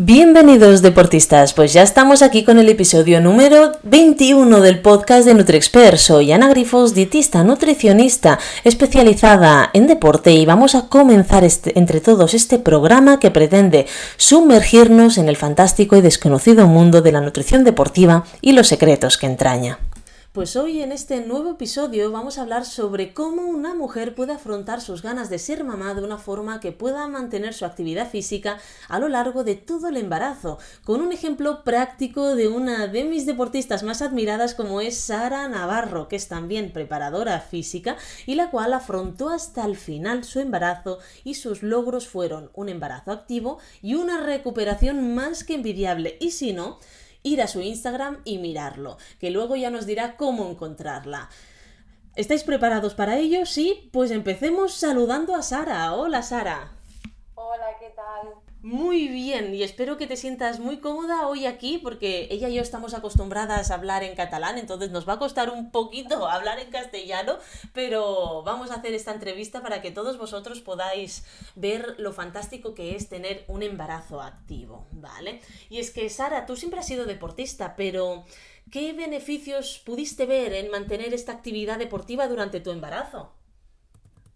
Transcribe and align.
Bienvenidos 0.00 0.80
deportistas, 0.80 1.54
pues 1.54 1.72
ya 1.72 1.82
estamos 1.82 2.22
aquí 2.22 2.44
con 2.44 2.60
el 2.60 2.68
episodio 2.68 3.20
número 3.20 3.72
21 3.82 4.60
del 4.60 4.78
podcast 4.78 5.26
de 5.26 5.34
NutriExpert. 5.34 5.96
Soy 5.96 6.30
Ana 6.30 6.48
Grifos, 6.50 6.94
dietista 6.94 7.42
nutricionista 7.42 8.38
especializada 8.62 9.70
en 9.72 9.88
deporte 9.88 10.30
y 10.30 10.46
vamos 10.46 10.76
a 10.76 10.86
comenzar 10.86 11.42
este, 11.42 11.76
entre 11.76 12.00
todos 12.00 12.34
este 12.34 12.60
programa 12.60 13.18
que 13.18 13.32
pretende 13.32 13.88
sumergirnos 14.16 15.18
en 15.18 15.28
el 15.28 15.36
fantástico 15.36 15.96
y 15.96 16.00
desconocido 16.00 16.68
mundo 16.68 17.02
de 17.02 17.10
la 17.10 17.20
nutrición 17.20 17.64
deportiva 17.64 18.22
y 18.40 18.52
los 18.52 18.68
secretos 18.68 19.18
que 19.18 19.26
entraña. 19.26 19.80
Pues 20.32 20.56
hoy 20.56 20.82
en 20.82 20.92
este 20.92 21.22
nuevo 21.22 21.52
episodio 21.52 22.12
vamos 22.12 22.36
a 22.36 22.42
hablar 22.42 22.66
sobre 22.66 23.14
cómo 23.14 23.46
una 23.46 23.74
mujer 23.74 24.14
puede 24.14 24.34
afrontar 24.34 24.82
sus 24.82 25.00
ganas 25.00 25.30
de 25.30 25.38
ser 25.38 25.64
mamá 25.64 25.94
de 25.94 26.02
una 26.02 26.18
forma 26.18 26.60
que 26.60 26.70
pueda 26.70 27.08
mantener 27.08 27.54
su 27.54 27.64
actividad 27.64 28.10
física 28.10 28.58
a 28.90 28.98
lo 28.98 29.08
largo 29.08 29.42
de 29.42 29.54
todo 29.54 29.88
el 29.88 29.96
embarazo, 29.96 30.58
con 30.84 31.00
un 31.00 31.12
ejemplo 31.12 31.64
práctico 31.64 32.36
de 32.36 32.46
una 32.46 32.88
de 32.88 33.04
mis 33.04 33.24
deportistas 33.24 33.82
más 33.82 34.02
admiradas 34.02 34.54
como 34.54 34.82
es 34.82 34.98
Sara 34.98 35.48
Navarro, 35.48 36.08
que 36.08 36.16
es 36.16 36.28
también 36.28 36.74
preparadora 36.74 37.40
física 37.40 37.96
y 38.26 38.34
la 38.34 38.50
cual 38.50 38.74
afrontó 38.74 39.30
hasta 39.30 39.64
el 39.64 39.78
final 39.78 40.24
su 40.24 40.40
embarazo 40.40 40.98
y 41.24 41.34
sus 41.34 41.62
logros 41.62 42.06
fueron 42.06 42.50
un 42.52 42.68
embarazo 42.68 43.12
activo 43.12 43.60
y 43.80 43.94
una 43.94 44.20
recuperación 44.20 45.14
más 45.14 45.42
que 45.42 45.54
envidiable. 45.54 46.18
Y 46.20 46.32
si 46.32 46.52
no, 46.52 46.78
ir 47.28 47.42
a 47.42 47.46
su 47.46 47.60
Instagram 47.60 48.18
y 48.24 48.38
mirarlo, 48.38 48.96
que 49.20 49.30
luego 49.30 49.54
ya 49.56 49.70
nos 49.70 49.86
dirá 49.86 50.16
cómo 50.16 50.48
encontrarla. 50.50 51.28
¿Estáis 52.16 52.42
preparados 52.42 52.94
para 52.94 53.16
ello? 53.16 53.46
Sí, 53.46 53.90
pues 53.92 54.10
empecemos 54.10 54.74
saludando 54.74 55.36
a 55.36 55.42
Sara. 55.42 55.94
Hola 55.94 56.22
Sara. 56.22 56.72
Hola, 57.36 57.66
¿qué 57.78 57.90
tal? 57.90 58.47
Muy 58.68 59.08
bien, 59.08 59.54
y 59.54 59.62
espero 59.62 59.96
que 59.96 60.06
te 60.06 60.18
sientas 60.18 60.60
muy 60.60 60.78
cómoda 60.78 61.26
hoy 61.26 61.46
aquí 61.46 61.78
porque 61.78 62.28
ella 62.30 62.50
y 62.50 62.56
yo 62.56 62.60
estamos 62.60 62.92
acostumbradas 62.92 63.70
a 63.70 63.74
hablar 63.76 64.02
en 64.02 64.14
catalán, 64.14 64.58
entonces 64.58 64.90
nos 64.90 65.08
va 65.08 65.14
a 65.14 65.18
costar 65.18 65.48
un 65.48 65.70
poquito 65.70 66.28
hablar 66.28 66.58
en 66.58 66.70
castellano, 66.70 67.38
pero 67.72 68.42
vamos 68.42 68.70
a 68.70 68.74
hacer 68.74 68.92
esta 68.92 69.14
entrevista 69.14 69.62
para 69.62 69.80
que 69.80 69.90
todos 69.90 70.18
vosotros 70.18 70.60
podáis 70.60 71.24
ver 71.54 71.94
lo 71.96 72.12
fantástico 72.12 72.74
que 72.74 72.94
es 72.94 73.08
tener 73.08 73.46
un 73.48 73.62
embarazo 73.62 74.20
activo, 74.20 74.84
¿vale? 74.92 75.40
Y 75.70 75.78
es 75.78 75.90
que, 75.90 76.10
Sara, 76.10 76.44
tú 76.44 76.54
siempre 76.54 76.80
has 76.80 76.86
sido 76.86 77.06
deportista, 77.06 77.74
pero 77.74 78.24
¿qué 78.70 78.92
beneficios 78.92 79.78
pudiste 79.86 80.26
ver 80.26 80.52
en 80.52 80.70
mantener 80.70 81.14
esta 81.14 81.32
actividad 81.32 81.78
deportiva 81.78 82.28
durante 82.28 82.60
tu 82.60 82.70
embarazo? 82.70 83.32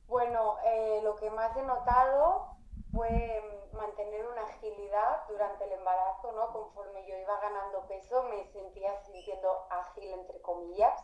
Bueno, 0.09 0.57
eh, 0.65 1.01
lo 1.05 1.17
que 1.17 1.29
más 1.29 1.55
he 1.55 1.63
notado 1.63 2.52
fue 2.93 3.69
mantener 3.73 4.27
una 4.27 4.43
agilidad 4.43 5.27
durante 5.29 5.65
el 5.65 5.73
embarazo, 5.73 6.33
¿no? 6.33 6.53
Conforme 6.53 7.07
yo 7.07 7.17
iba 7.17 7.41
ganando 7.41 7.87
peso, 7.87 8.23
me 8.25 8.45
sentía 8.47 8.95
sintiendo 9.03 9.67
ágil, 9.71 10.13
entre 10.13 10.41
comillas. 10.43 11.03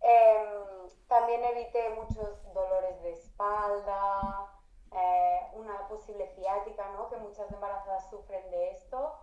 Em, 0.00 0.88
también 1.08 1.44
evité 1.44 1.90
muchos 1.90 2.52
dolores 2.52 3.02
de 3.02 3.12
espalda, 3.12 4.50
eh, 4.92 5.50
una 5.54 5.88
posible 5.88 6.26
ciática, 6.34 6.88
¿no? 6.90 7.08
Que 7.08 7.16
muchas 7.16 7.50
embarazadas 7.52 8.08
sufren 8.10 8.50
de 8.50 8.70
esto. 8.70 9.18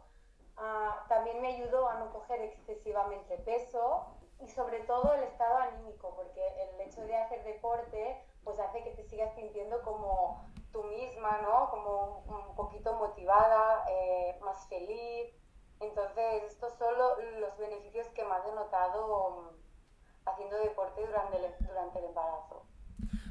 Ah, 0.58 1.06
también 1.08 1.42
me 1.42 1.50
ayudó 1.50 1.88
a 1.88 1.96
no 1.96 2.12
coger 2.12 2.42
excesivamente 2.42 3.38
peso 3.38 4.08
y 4.40 4.48
sobre 4.48 4.80
todo 4.82 5.14
el 5.14 5.24
estado 5.24 5.58
anímico, 5.58 6.16
porque 6.16 6.42
el 6.64 6.82
hecho 6.82 7.02
de 7.02 7.16
hacer 7.16 7.44
deporte 7.44 8.24
pues 8.44 8.60
hace 8.60 8.82
que 8.84 8.92
te 8.92 9.04
sigas 9.04 9.36
sintiendo 9.36 9.82
como 9.82 10.48
tú 10.78 10.84
misma, 10.84 11.40
¿no? 11.42 11.70
Como 11.72 12.24
un, 12.28 12.56
poquito 12.56 12.94
motivada, 12.94 13.86
eh, 13.90 14.38
más 14.42 14.68
feliz. 14.68 15.34
Entonces, 15.80 16.44
estos 16.44 16.74
son 16.74 16.94
los 17.40 17.58
beneficios 17.58 18.08
que 18.10 18.24
más 18.24 18.46
he 18.46 18.52
notado 18.52 19.30
mm, 19.30 20.30
haciendo 20.30 20.58
deporte 20.58 21.06
durante 21.06 21.38
durante 21.62 22.00
el 22.00 22.06
embarazo. 22.06 22.66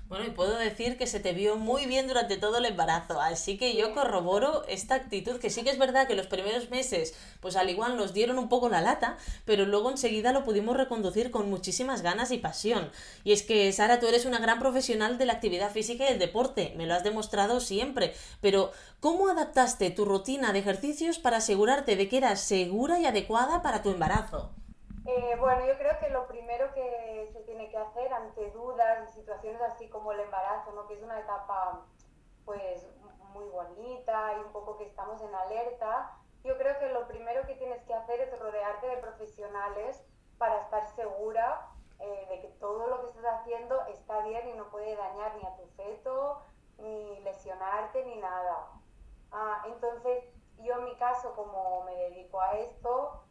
Bueno, 0.08 0.24
y 0.24 0.30
puedo 0.30 0.56
decir 0.56 0.96
que 0.96 1.08
se 1.08 1.18
te 1.18 1.32
vio 1.32 1.56
muy 1.56 1.86
bien 1.86 2.06
durante 2.06 2.36
todo 2.36 2.58
el 2.58 2.64
embarazo, 2.64 3.20
así 3.20 3.58
que 3.58 3.74
yo 3.74 3.92
corroboro 3.92 4.64
esta 4.68 4.94
actitud, 4.94 5.40
que 5.40 5.50
sí 5.50 5.64
que 5.64 5.70
es 5.70 5.80
verdad 5.80 6.06
que 6.06 6.14
los 6.14 6.28
primeros 6.28 6.70
meses, 6.70 7.12
pues 7.40 7.56
al 7.56 7.70
igual 7.70 7.96
nos 7.96 8.14
dieron 8.14 8.38
un 8.38 8.48
poco 8.48 8.68
la 8.68 8.80
lata, 8.80 9.16
pero 9.44 9.66
luego 9.66 9.90
enseguida 9.90 10.32
lo 10.32 10.44
pudimos 10.44 10.76
reconducir 10.76 11.32
con 11.32 11.50
muchísimas 11.50 12.02
ganas 12.02 12.30
y 12.30 12.38
pasión. 12.38 12.92
Y 13.24 13.32
es 13.32 13.42
que, 13.42 13.72
Sara, 13.72 13.98
tú 13.98 14.06
eres 14.06 14.26
una 14.26 14.38
gran 14.38 14.60
profesional 14.60 15.18
de 15.18 15.26
la 15.26 15.32
actividad 15.32 15.72
física 15.72 16.04
y 16.04 16.12
el 16.12 16.20
deporte, 16.20 16.72
me 16.76 16.86
lo 16.86 16.94
has 16.94 17.02
demostrado 17.02 17.58
siempre, 17.58 18.14
pero 18.40 18.70
¿cómo 19.00 19.28
adaptaste 19.28 19.90
tu 19.90 20.04
rutina 20.04 20.52
de 20.52 20.60
ejercicios 20.60 21.18
para 21.18 21.38
asegurarte 21.38 21.96
de 21.96 22.08
que 22.08 22.18
eras 22.18 22.40
segura 22.40 23.00
y 23.00 23.06
adecuada 23.06 23.60
para 23.60 23.82
tu 23.82 23.90
embarazo? 23.90 24.52
Eh, 25.06 25.36
bueno, 25.38 25.64
yo 25.66 25.78
creo 25.78 25.98
que 26.00 26.08
lo 26.08 26.26
primero 26.26 26.72
que 26.74 27.30
se 27.32 27.40
tiene 27.42 27.70
que 27.70 27.76
hacer 27.76 28.12
ante 28.12 28.50
dudas 28.50 29.08
y 29.08 29.12
situaciones 29.12 29.62
así 29.62 29.88
como 29.88 30.10
el 30.10 30.18
embarazo, 30.18 30.72
¿no? 30.72 30.88
que 30.88 30.94
es 30.94 31.02
una 31.02 31.20
etapa 31.20 31.86
pues 32.44 32.88
muy 33.32 33.48
bonita 33.48 34.34
y 34.36 34.40
un 34.40 34.52
poco 34.52 34.76
que 34.78 34.84
estamos 34.84 35.20
en 35.22 35.32
alerta, 35.32 36.18
yo 36.42 36.56
creo 36.58 36.76
que 36.80 36.88
lo 36.88 37.06
primero 37.06 37.46
que 37.46 37.54
tienes 37.54 37.82
que 37.84 37.94
hacer 37.94 38.20
es 38.20 38.36
rodearte 38.38 38.88
de 38.88 38.96
profesionales 38.96 40.04
para 40.38 40.60
estar 40.62 40.84
segura 40.96 41.68
eh, 42.00 42.26
de 42.28 42.40
que 42.40 42.48
todo 42.58 42.88
lo 42.88 43.00
que 43.00 43.06
estás 43.06 43.40
haciendo 43.40 43.80
está 43.86 44.20
bien 44.22 44.48
y 44.48 44.54
no 44.54 44.70
puede 44.70 44.96
dañar 44.96 45.36
ni 45.36 45.46
a 45.46 45.56
tu 45.56 45.66
feto, 45.76 46.42
ni 46.78 47.20
lesionarte, 47.20 48.04
ni 48.04 48.16
nada. 48.16 48.70
Ah, 49.30 49.62
entonces, 49.66 50.24
yo 50.58 50.74
en 50.74 50.84
mi 50.84 50.96
caso, 50.96 51.34
como 51.34 51.84
me 51.84 51.94
dedico 51.94 52.40
a 52.40 52.52
esto, 52.58 53.22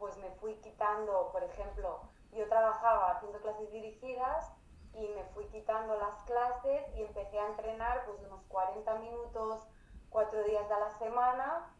pues 0.00 0.16
me 0.16 0.30
fui 0.40 0.54
quitando, 0.54 1.30
por 1.30 1.44
ejemplo, 1.44 2.00
yo 2.32 2.48
trabajaba 2.48 3.12
haciendo 3.12 3.38
clases 3.40 3.70
dirigidas 3.70 4.50
y 4.94 5.06
me 5.08 5.22
fui 5.34 5.44
quitando 5.48 5.96
las 5.96 6.20
clases 6.24 6.82
y 6.96 7.02
empecé 7.02 7.38
a 7.38 7.46
entrenar 7.46 8.04
pues 8.06 8.20
unos 8.22 8.42
40 8.48 8.92
minutos, 8.96 9.68
cuatro 10.08 10.42
días 10.44 10.68
a 10.70 10.80
la 10.80 10.90
semana 10.98 11.72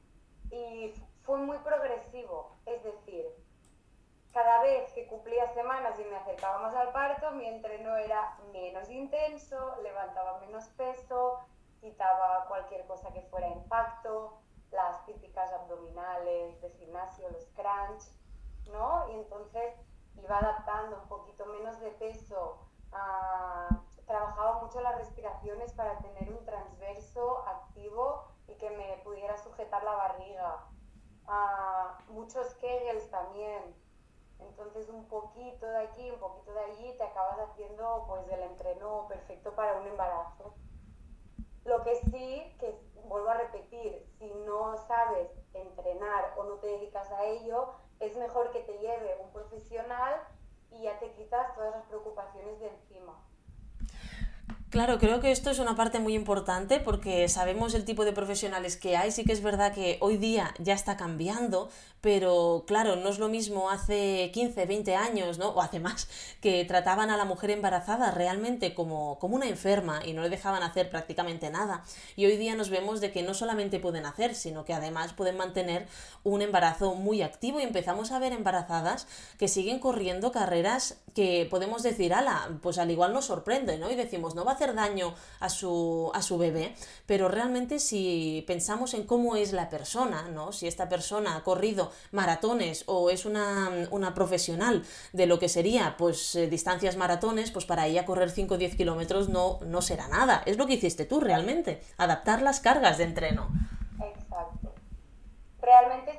y 0.50 0.94
fue 1.24 1.38
muy 1.38 1.58
progresivo, 1.58 2.56
es 2.66 2.82
decir, 2.84 3.24
cada 4.32 4.62
vez 4.62 4.92
que 4.92 5.06
cumplía 5.08 5.52
semanas 5.54 5.98
y 5.98 6.04
me 6.04 6.16
acercaba 6.16 6.58
más 6.58 6.74
al 6.74 6.92
parto, 6.92 7.32
mi 7.32 7.46
entreno 7.46 7.96
era 7.96 8.38
menos 8.52 8.88
intenso, 8.90 9.76
levantaba 9.82 10.38
menos 10.40 10.68
peso, 10.76 11.40
quitaba 11.80 12.46
cualquier 12.46 12.86
cosa 12.86 13.12
que 13.12 13.22
fuera 13.22 13.48
impacto, 13.48 14.40
las 14.72 15.04
típicas 15.06 15.52
abdominales 15.52 16.60
de 16.60 16.70
gimnasio, 16.70 17.28
los 17.30 17.46
crunch, 17.54 18.04
¿no? 18.70 19.08
Y 19.10 19.14
entonces 19.14 19.74
iba 20.16 20.38
adaptando 20.38 20.96
un 21.02 21.08
poquito 21.08 21.46
menos 21.46 21.80
de 21.80 21.90
peso, 21.92 22.58
ah, 22.92 23.82
trabajaba 24.06 24.62
mucho 24.62 24.80
las 24.80 24.96
respiraciones 24.96 25.72
para 25.72 25.98
tener 25.98 26.30
un 26.30 26.44
transverso 26.44 27.46
activo 27.46 28.24
y 28.48 28.54
que 28.54 28.70
me 28.70 29.00
pudiera 29.04 29.36
sujetar 29.36 29.82
la 29.84 29.92
barriga. 29.92 30.66
Ah, 31.26 31.98
muchos 32.08 32.54
kegels 32.54 33.08
también. 33.10 33.74
Entonces 34.40 34.88
un 34.88 35.06
poquito 35.06 35.66
de 35.66 35.78
aquí, 35.78 36.10
un 36.10 36.18
poquito 36.18 36.52
de 36.52 36.60
allí, 36.60 36.96
te 36.96 37.04
acabas 37.04 37.38
haciendo 37.38 38.04
pues 38.08 38.26
el 38.28 38.40
entreno 38.42 39.06
perfecto 39.08 39.54
para 39.54 39.78
un 39.78 39.86
embarazo. 39.86 40.54
Lo 41.64 41.82
que 41.82 41.94
sí, 41.96 42.56
que 42.58 42.80
vuelvo 43.08 43.28
a 43.30 43.34
repetir, 43.34 44.06
si 44.18 44.32
no 44.46 44.76
sabes 44.76 45.30
entrenar 45.54 46.34
o 46.36 46.44
no 46.44 46.54
te 46.56 46.66
dedicas 46.66 47.10
a 47.12 47.24
ello, 47.24 47.74
es 47.98 48.16
mejor 48.16 48.50
que 48.50 48.60
te 48.60 48.78
lleve 48.78 49.16
un 49.20 49.30
profesional 49.32 50.20
y 50.70 50.82
ya 50.82 50.98
te 50.98 51.12
quitas 51.12 51.54
todas 51.54 51.74
las 51.74 51.84
preocupaciones 51.86 52.58
de 52.60 52.68
encima. 52.68 53.29
Claro, 54.70 55.00
creo 55.00 55.18
que 55.18 55.32
esto 55.32 55.50
es 55.50 55.58
una 55.58 55.74
parte 55.74 55.98
muy 55.98 56.14
importante 56.14 56.78
porque 56.78 57.28
sabemos 57.28 57.74
el 57.74 57.84
tipo 57.84 58.04
de 58.04 58.12
profesionales 58.12 58.76
que 58.76 58.96
hay. 58.96 59.10
Sí 59.10 59.24
que 59.24 59.32
es 59.32 59.42
verdad 59.42 59.74
que 59.74 59.98
hoy 60.00 60.16
día 60.16 60.54
ya 60.60 60.74
está 60.74 60.96
cambiando, 60.96 61.68
pero 62.00 62.62
claro, 62.68 62.94
no 62.94 63.08
es 63.08 63.18
lo 63.18 63.28
mismo 63.28 63.68
hace 63.68 64.30
15, 64.32 64.66
20 64.66 64.94
años, 64.94 65.38
¿no? 65.38 65.48
O 65.48 65.60
hace 65.60 65.80
más, 65.80 66.08
que 66.40 66.64
trataban 66.64 67.10
a 67.10 67.16
la 67.16 67.24
mujer 67.24 67.50
embarazada 67.50 68.12
realmente 68.12 68.72
como, 68.72 69.18
como 69.18 69.34
una 69.34 69.48
enferma 69.48 70.02
y 70.06 70.12
no 70.12 70.22
le 70.22 70.28
dejaban 70.28 70.62
hacer 70.62 70.88
prácticamente 70.88 71.50
nada. 71.50 71.82
Y 72.14 72.26
hoy 72.26 72.36
día 72.36 72.54
nos 72.54 72.70
vemos 72.70 73.00
de 73.00 73.10
que 73.10 73.24
no 73.24 73.34
solamente 73.34 73.80
pueden 73.80 74.06
hacer, 74.06 74.36
sino 74.36 74.64
que 74.64 74.72
además 74.72 75.14
pueden 75.14 75.36
mantener 75.36 75.88
un 76.22 76.42
embarazo 76.42 76.94
muy 76.94 77.22
activo 77.22 77.58
y 77.58 77.64
empezamos 77.64 78.12
a 78.12 78.20
ver 78.20 78.32
embarazadas 78.32 79.08
que 79.36 79.48
siguen 79.48 79.80
corriendo 79.80 80.30
carreras 80.30 80.98
que 81.16 81.48
podemos 81.50 81.82
decir, 81.82 82.14
ala, 82.14 82.48
pues 82.62 82.78
al 82.78 82.92
igual 82.92 83.12
nos 83.12 83.24
sorprende, 83.24 83.76
¿no? 83.78 83.90
Y 83.90 83.96
decimos, 83.96 84.36
no 84.36 84.44
va 84.44 84.52
a 84.52 84.59
hacer 84.60 84.74
daño 84.74 85.14
a 85.40 85.48
su, 85.48 86.10
a 86.14 86.20
su 86.20 86.36
bebé, 86.36 86.74
pero 87.06 87.28
realmente 87.28 87.78
si 87.78 88.44
pensamos 88.46 88.92
en 88.92 89.06
cómo 89.06 89.36
es 89.36 89.54
la 89.54 89.70
persona, 89.70 90.28
¿no? 90.28 90.52
Si 90.52 90.66
esta 90.66 90.90
persona 90.90 91.36
ha 91.36 91.42
corrido 91.44 91.90
maratones 92.12 92.84
o 92.86 93.08
es 93.08 93.24
una, 93.24 93.70
una 93.90 94.12
profesional 94.12 94.84
de 95.14 95.26
lo 95.26 95.38
que 95.38 95.48
sería 95.48 95.94
pues 95.96 96.36
eh, 96.36 96.46
distancias 96.46 96.96
maratones, 96.98 97.50
pues 97.50 97.64
para 97.64 97.86
ella 97.86 98.04
correr 98.04 98.30
5 98.30 98.54
o 98.54 98.58
10 98.58 98.76
kilómetros 98.76 99.30
no, 99.30 99.60
no 99.62 99.80
será 99.80 100.08
nada. 100.08 100.42
Es 100.44 100.58
lo 100.58 100.66
que 100.66 100.74
hiciste 100.74 101.06
tú 101.06 101.20
realmente, 101.20 101.82
adaptar 101.96 102.42
las 102.42 102.60
cargas 102.60 102.98
de 102.98 103.04
entreno. 103.04 103.48
Exacto. 103.98 104.74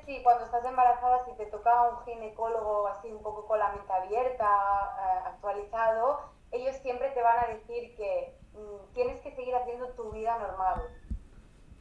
sí, 0.07 0.19
cuando 0.23 0.45
estás 0.45 0.65
embarazada, 0.65 1.25
si 1.25 1.33
te 1.33 1.45
toca 1.45 1.89
un 1.89 2.03
ginecólogo 2.05 2.87
así 2.87 3.11
un 3.11 3.21
poco 3.21 3.45
con 3.45 3.59
la 3.59 3.69
mente 3.69 3.93
abierta, 3.93 4.45
eh, 4.45 5.27
actualizado, 5.27 6.40
ellos 6.51 6.75
siempre 6.77 7.09
te 7.11 7.21
van 7.21 7.45
a 7.45 7.47
decir 7.47 7.95
que 7.95 8.37
mm, 8.53 8.93
tienes 8.93 9.21
que 9.21 9.31
seguir 9.35 9.55
haciendo 9.55 9.89
tu 9.93 10.11
vida 10.11 10.37
normal. 10.37 10.89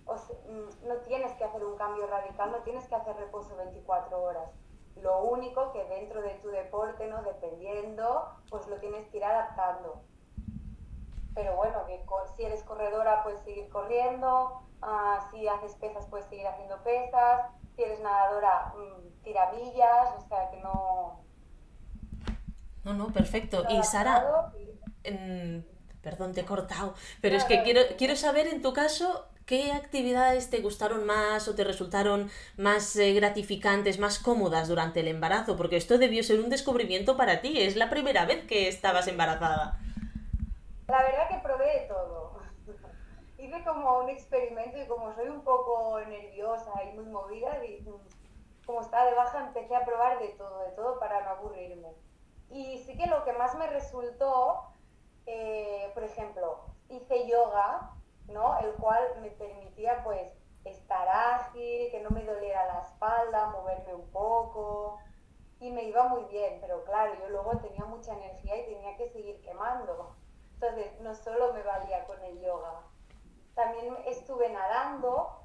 Mm, 0.06 0.88
no 0.88 0.96
tienes 1.06 1.32
que 1.34 1.44
hacer 1.44 1.64
un 1.64 1.76
cambio 1.76 2.06
radical, 2.06 2.50
no 2.50 2.58
tienes 2.58 2.87
que 2.88 2.94
hacer 2.94 3.17
reposo 3.17 3.56
24 3.56 4.20
horas. 4.20 4.50
Lo 4.96 5.22
único 5.22 5.72
que 5.72 5.84
dentro 5.84 6.20
de 6.20 6.34
tu 6.37 6.49
deporte, 6.49 7.06
¿no? 7.06 7.22
Dependiendo, 7.22 8.28
pues 8.50 8.67
lo 8.69 8.76
tienes 8.78 9.06
que 9.08 9.19
ir 9.19 9.25
adaptando. 9.25 10.02
Pero 11.34 11.56
bueno, 11.56 11.84
si 12.37 12.44
eres 12.44 12.62
corredora 12.64 13.23
puedes 13.23 13.40
seguir 13.40 13.69
corriendo, 13.70 14.61
ah, 14.82 15.28
si 15.31 15.46
haces 15.46 15.75
pesas 15.76 16.06
puedes 16.08 16.26
seguir 16.26 16.46
haciendo 16.46 16.82
pesas, 16.82 17.50
si 17.76 17.82
eres 17.82 18.00
nadadora 18.00 18.75
mm, 18.76 19.23
tiramillas, 19.23 20.16
o 20.16 20.20
sea 20.28 20.50
que 20.50 20.56
no... 20.58 21.25
No, 22.85 22.94
no, 22.94 23.12
perfecto. 23.12 23.65
Y 23.69 23.82
Sara, 23.82 24.53
perdón, 26.03 26.32
te 26.32 26.41
he 26.41 26.44
cortado, 26.44 26.94
pero 27.21 27.37
es 27.37 27.44
que 27.44 27.62
quiero, 27.62 27.81
quiero 27.99 28.17
saber 28.17 28.47
en 28.47 28.62
tu 28.62 28.73
caso 28.73 29.31
¿Qué 29.50 29.73
actividades 29.73 30.49
te 30.49 30.61
gustaron 30.61 31.05
más 31.06 31.49
o 31.49 31.56
te 31.56 31.65
resultaron 31.65 32.31
más 32.56 32.94
eh, 32.94 33.12
gratificantes, 33.15 33.99
más 33.99 34.21
cómodas 34.21 34.69
durante 34.69 35.00
el 35.00 35.09
embarazo? 35.09 35.56
Porque 35.56 35.75
esto 35.77 35.99
debió 35.99 36.23
ser 36.23 36.38
un 36.38 36.50
descubrimiento 36.50 37.17
para 37.17 37.41
ti, 37.41 37.61
es 37.61 37.75
la 37.75 37.91
primera 37.91 38.27
vez 38.27 38.47
que 38.47 38.69
estabas 38.69 39.09
embarazada. 39.09 39.76
La 40.87 41.03
verdad 41.03 41.29
que 41.29 41.38
probé 41.43 41.81
de 41.81 41.87
todo. 41.88 42.38
Hice 43.38 43.65
como 43.65 43.99
un 43.99 44.11
experimento 44.11 44.81
y 44.81 44.87
como 44.87 45.12
soy 45.17 45.26
un 45.26 45.43
poco 45.43 46.00
nerviosa 46.06 46.71
y 46.85 46.94
muy 46.94 47.06
movida, 47.06 47.65
y 47.65 47.85
como 48.65 48.83
estaba 48.83 49.06
de 49.06 49.17
baja 49.17 49.49
empecé 49.49 49.75
a 49.75 49.85
probar 49.85 50.21
de 50.21 50.29
todo, 50.29 50.61
de 50.61 50.71
todo 50.76 51.00
para 51.00 51.25
no 51.25 51.31
aburrirme. 51.31 51.88
Y 52.50 52.79
sí 52.79 52.97
que 52.97 53.06
lo 53.06 53.25
que 53.25 53.32
más 53.32 53.55
me 53.56 53.67
resultó, 53.69 54.73
eh, 55.26 55.91
por 55.94 56.05
ejemplo, 56.05 56.61
hice 56.88 57.29
yoga 57.29 57.94
¿no? 58.31 58.58
El 58.61 58.73
cual 58.75 59.02
me 59.20 59.31
permitía 59.31 60.02
pues 60.05 60.32
estar 60.64 61.08
ágil, 61.08 61.91
que 61.91 62.00
no 62.02 62.11
me 62.11 62.25
doliera 62.25 62.67
la 62.67 62.81
espalda, 62.81 63.50
moverme 63.50 63.94
un 63.94 64.11
poco 64.11 64.99
y 65.58 65.70
me 65.70 65.85
iba 65.85 66.08
muy 66.08 66.25
bien, 66.25 66.58
pero 66.61 66.85
claro, 66.85 67.14
yo 67.20 67.29
luego 67.29 67.58
tenía 67.58 67.85
mucha 67.85 68.14
energía 68.14 68.56
y 68.56 68.75
tenía 68.75 68.97
que 68.97 69.11
seguir 69.11 69.41
quemando. 69.43 70.17
Entonces, 70.55 70.99
no 71.00 71.14
solo 71.14 71.52
me 71.52 71.62
valía 71.62 72.06
con 72.06 72.23
el 72.25 72.41
yoga, 72.41 72.82
también 73.55 73.94
estuve 74.06 74.49
nadando. 74.49 75.43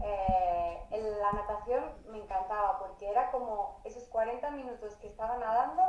Eh, 0.00 0.86
en 0.90 1.20
la 1.20 1.32
natación 1.32 1.84
me 2.08 2.18
encantaba 2.18 2.78
porque 2.78 3.08
era 3.08 3.30
como 3.30 3.80
esos 3.84 4.08
40 4.08 4.50
minutos 4.50 4.96
que 4.96 5.08
estaba 5.08 5.36
nadando, 5.36 5.82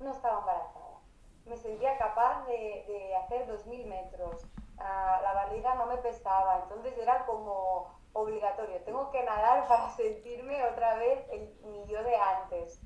no 0.00 0.12
estaba 0.12 0.40
embarazada. 0.40 1.00
Me 1.44 1.56
sentía 1.56 1.96
capaz 1.98 2.44
de, 2.46 2.84
de 2.86 3.16
hacer 3.16 3.46
2.000 3.46 3.86
metros, 3.86 4.46
la 4.78 5.32
barriga 5.34 5.74
no 5.74 5.86
me 5.86 5.98
pesaba, 5.98 6.60
entonces 6.62 6.96
era 6.98 7.26
como 7.26 7.98
obligatorio, 8.12 8.82
tengo 8.84 9.10
que 9.10 9.22
nadar 9.24 9.66
para 9.68 9.90
sentirme 9.96 10.62
otra 10.64 10.94
vez 10.94 11.26
el, 11.30 11.54
mi 11.64 11.86
yo 11.86 12.02
de 12.02 12.16
antes. 12.16 12.82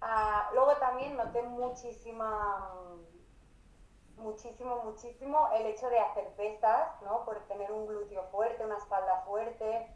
Ah, 0.00 0.50
luego 0.52 0.76
también 0.76 1.16
noté 1.16 1.42
muchísima, 1.42 2.70
muchísimo, 4.16 4.82
muchísimo 4.84 5.48
el 5.54 5.66
hecho 5.66 5.88
de 5.90 6.00
hacer 6.00 6.28
pesas, 6.36 7.00
¿no? 7.02 7.24
Por 7.24 7.40
tener 7.46 7.70
un 7.72 7.86
glúteo 7.86 8.24
fuerte, 8.24 8.64
una 8.64 8.78
espalda 8.78 9.22
fuerte, 9.26 9.88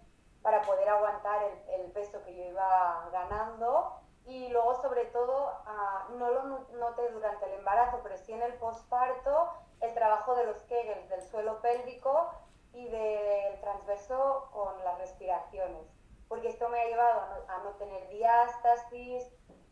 para 0.43 0.63
poder 0.63 0.89
aguantar 0.89 1.43
el, 1.43 1.81
el 1.81 1.93
peso 1.93 2.23
que 2.25 2.35
yo 2.35 2.45
iba 2.45 3.09
ganando. 3.13 4.01
Y 4.27 4.49
luego, 4.49 4.75
sobre 4.83 5.07
todo, 5.07 5.53
ah, 5.65 6.07
no 6.11 6.31
lo 6.31 6.43
noté 6.79 7.11
durante 7.11 7.47
el 7.47 7.55
embarazo, 7.55 8.01
pero 8.03 8.19
sí 8.19 8.33
en 8.33 8.43
el 8.43 8.55
posparto, 8.55 9.49
el 9.81 9.95
trabajo 9.95 10.35
de 10.35 10.45
los 10.45 10.61
Kegels, 10.65 11.09
del 11.09 11.23
suelo 11.23 11.61
pélvico 11.61 12.31
y 12.73 12.89
del 12.89 13.61
transverso 13.61 14.49
con 14.53 14.83
las 14.85 14.99
respiraciones, 14.99 15.87
porque 16.29 16.49
esto 16.49 16.69
me 16.69 16.81
ha 16.81 16.85
llevado 16.85 17.45
a 17.49 17.59
no, 17.59 17.71
tener 17.73 18.09
diástasis, 18.09 19.25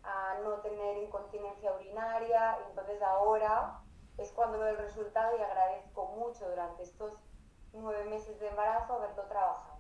a 0.02 0.38
no 0.42 0.60
tener 0.60 0.99
incontinencia 0.99 1.72
urinaria, 1.75 2.58
entonces 2.69 3.02
ahora 3.02 3.81
es 4.18 4.30
cuando 4.30 4.58
veo 4.58 4.68
el 4.68 4.78
resultado 4.78 5.36
y 5.38 5.42
agradezco 5.42 6.06
mucho 6.16 6.48
durante 6.48 6.82
estos 6.82 7.12
nueve 7.72 8.04
meses 8.04 8.38
de 8.40 8.48
embarazo 8.48 8.94
haberlo 8.94 9.22
trabajado. 9.24 9.76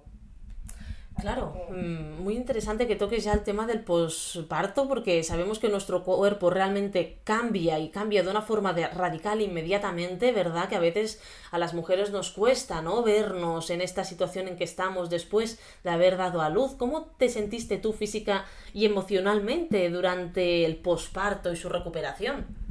Claro, 1.18 1.54
mm, 1.70 2.22
muy 2.22 2.36
interesante 2.36 2.86
que 2.86 2.94
toques 2.94 3.24
ya 3.24 3.32
el 3.32 3.42
tema 3.42 3.66
del 3.66 3.82
posparto 3.82 4.86
porque 4.86 5.22
sabemos 5.22 5.58
que 5.58 5.70
nuestro 5.70 6.04
cuerpo 6.04 6.50
realmente 6.50 7.20
cambia 7.24 7.78
y 7.78 7.88
cambia 7.88 8.22
de 8.22 8.28
una 8.28 8.42
forma 8.42 8.72
radical 8.72 9.40
inmediatamente, 9.40 10.32
¿verdad? 10.32 10.68
Que 10.68 10.76
a 10.76 10.80
veces 10.80 11.22
a 11.52 11.58
las 11.58 11.72
mujeres 11.72 12.10
nos 12.10 12.30
cuesta, 12.32 12.82
¿no? 12.82 13.02
Vernos 13.02 13.70
en 13.70 13.80
esta 13.80 14.04
situación 14.04 14.46
en 14.46 14.56
que 14.56 14.64
estamos 14.64 15.08
después 15.08 15.58
de 15.84 15.90
haber 15.90 16.18
dado 16.18 16.42
a 16.42 16.50
luz. 16.50 16.74
¿Cómo 16.74 17.06
te 17.16 17.30
sentiste 17.30 17.78
tú 17.78 17.94
física 17.94 18.44
y 18.74 18.84
emocionalmente 18.84 19.88
durante 19.88 20.66
el 20.66 20.76
posparto 20.76 21.50
y 21.50 21.56
su 21.56 21.70
recuperación? 21.70 22.65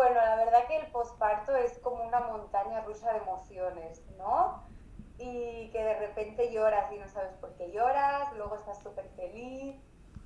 Bueno, 0.00 0.14
la 0.14 0.34
verdad 0.34 0.66
que 0.66 0.78
el 0.78 0.86
posparto 0.92 1.54
es 1.54 1.78
como 1.80 2.02
una 2.02 2.20
montaña 2.20 2.80
rusa 2.80 3.12
de 3.12 3.18
emociones, 3.18 4.02
¿no? 4.16 4.64
y 5.18 5.68
que 5.72 5.84
de 5.84 5.98
repente 5.98 6.50
lloras 6.50 6.90
y 6.90 6.96
no 6.96 7.06
sabes 7.06 7.34
por 7.34 7.52
qué 7.56 7.70
lloras, 7.70 8.32
luego 8.32 8.54
estás 8.54 8.78
súper 8.78 9.10
feliz, 9.10 9.76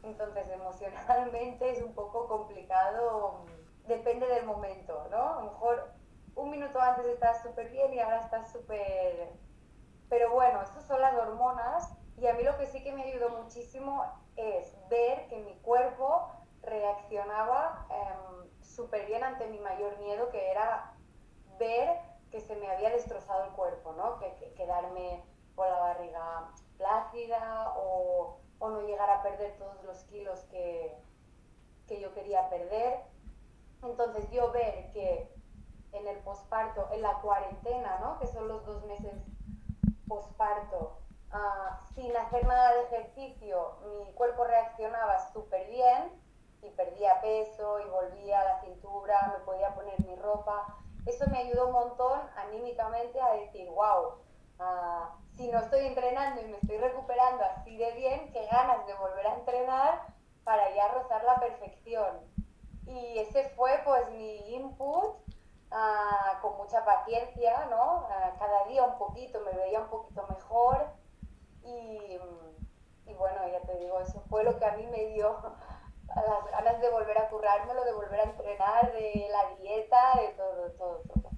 entonces 0.05 0.49
emocionalmente 0.49 1.73
es 1.73 1.83
un 1.83 1.93
poco 1.93 2.29
complicado, 2.29 3.47
depende 3.89 4.29
del 4.29 4.47
momento, 4.47 5.09
¿no? 5.11 5.39
A 5.39 5.41
lo 5.41 5.51
mejor 5.51 5.91
un 6.37 6.51
minuto 6.51 6.81
antes 6.81 7.07
estás 7.07 7.43
súper 7.43 7.71
bien 7.71 7.93
y 7.95 7.99
ahora 7.99 8.21
estás 8.21 8.53
súper... 8.53 9.33
Pero 10.09 10.31
bueno, 10.31 10.63
estas 10.63 10.87
son 10.87 11.01
las 11.01 11.15
hormonas 11.15 11.99
y 12.17 12.29
a 12.29 12.35
mí 12.35 12.45
lo 12.45 12.57
que 12.59 12.67
sí 12.67 12.81
que 12.85 12.93
me 12.93 13.03
ayudó 13.03 13.31
muchísimo 13.31 14.05
es 14.37 14.77
ver 14.89 15.27
que 15.27 15.39
mi 15.39 15.55
cuerpo 15.63 16.31
reaccionaba 16.63 17.89
eh, 17.91 18.34
súper 18.75 19.07
bien 19.07 19.23
ante 19.23 19.47
mi 19.49 19.59
mayor 19.59 19.99
miedo, 19.99 20.31
que 20.31 20.51
era 20.51 20.93
ver 21.59 22.01
que 22.31 22.41
se 22.41 22.57
me 22.57 22.71
había 22.71 22.91
destrozado 22.91 23.45
el 23.45 23.51
cuerpo, 23.51 23.93
¿no? 23.93 24.19
Que, 24.19 24.53
quedarme 24.57 25.25
con 25.55 25.69
la 25.69 25.79
barriga 25.79 26.51
plácida 26.77 27.73
o, 27.77 28.41
o, 28.59 28.71
no 28.71 28.81
llegar 28.83 29.09
a 29.09 29.23
perder 29.23 29.57
todos 29.57 29.83
los 29.85 30.03
kilos 30.05 30.41
que, 30.51 30.97
que 31.87 32.01
yo 32.01 32.13
quería 32.13 32.49
perder. 32.51 33.05
Entonces 33.83 34.29
yo 34.31 34.51
ver 34.51 34.91
que 34.93 35.33
en 35.93 36.09
el 36.09 36.19
posparto, 36.19 36.89
en 36.93 37.03
la 37.03 37.21
cuarentena, 37.21 37.99
¿no? 38.01 38.19
que 38.19 38.27
son 38.27 38.49
los 38.49 38.65
dos 38.67 38.85
meses 38.85 39.15
posparto, 40.09 40.99
uh, 41.33 41.95
sin 41.95 42.17
hacer 42.17 42.47
nada 42.47 42.75
de 42.75 42.83
ejercicio, 42.85 43.79
mi 43.99 44.13
cuerpo 44.15 44.45
reaccionaba 44.45 45.31
súper 45.33 45.69
bien 45.69 46.24
y 46.65 46.71
perdía 46.71 47.21
peso 47.21 47.81
y 47.81 47.89
volvía 47.91 48.41
a 48.41 48.45
la 48.45 48.61
cintura, 48.61 49.35
me 49.39 49.45
podía 49.45 49.75
poner 49.75 50.01
mi 50.05 50.17
ropa 50.17 50.79
eso 51.07 51.29
me 51.29 51.39
ayudó 51.39 51.67
un 51.67 51.73
montón 51.73 52.21
anímicamente 52.37 53.21
a 53.21 53.35
decir, 53.35 53.69
wow, 53.71 54.15
ah, 54.59 55.17
si 55.37 55.49
no 55.49 55.59
estoy 55.59 55.87
entrenando 55.87 56.41
y 56.41 56.47
me 56.47 56.57
estoy 56.57 56.79
recuperando 56.79 57.45
así 57.45 57.77
de 57.77 57.93
bien, 57.93 58.33
qué 58.33 58.47
ganas 58.47 58.87
de 58.87 58.95
volver 58.95 59.27
a 59.27 59.35
entrenar 59.35 60.07
para 60.45 60.75
ya 60.75 60.89
rozar 60.89 61.23
la 61.25 61.39
perfección. 61.41 62.21
Y 62.87 63.19
ese 63.19 63.51
fue 63.51 63.81
pues 63.85 64.11
mi 64.13 64.55
input 64.55 65.17
ah, 65.71 66.39
con 66.41 66.57
mucha 66.57 66.85
paciencia, 66.85 67.67
¿no? 67.67 68.07
Ah, 68.09 68.35
cada 68.39 68.65
día 68.65 68.85
un 68.85 68.97
poquito, 68.99 69.41
me 69.41 69.53
veía 69.53 69.81
un 69.81 69.89
poquito 69.89 70.27
mejor 70.29 70.87
y, 71.65 72.19
y 73.07 73.15
bueno, 73.15 73.47
ya 73.49 73.61
te 73.61 73.77
digo, 73.79 74.01
eso 74.01 74.23
fue 74.31 74.43
lo 74.43 74.59
que 74.59 74.65
a 74.65 74.77
mí 74.77 74.87
me 74.87 75.05
dio 75.07 75.37
las 76.09 76.51
ganas 76.51 76.81
de 76.81 76.91
volver 76.91 77.19
a 77.19 77.29
currármelo, 77.29 77.85
de 77.85 77.93
volver 77.93 78.21
a 78.21 78.25
entrenar, 78.25 78.93
de 78.93 79.27
la 79.31 79.57
dieta, 79.61 80.21
de 80.21 80.29
todo, 80.37 80.71
todo, 80.73 81.03
todo. 81.13 81.31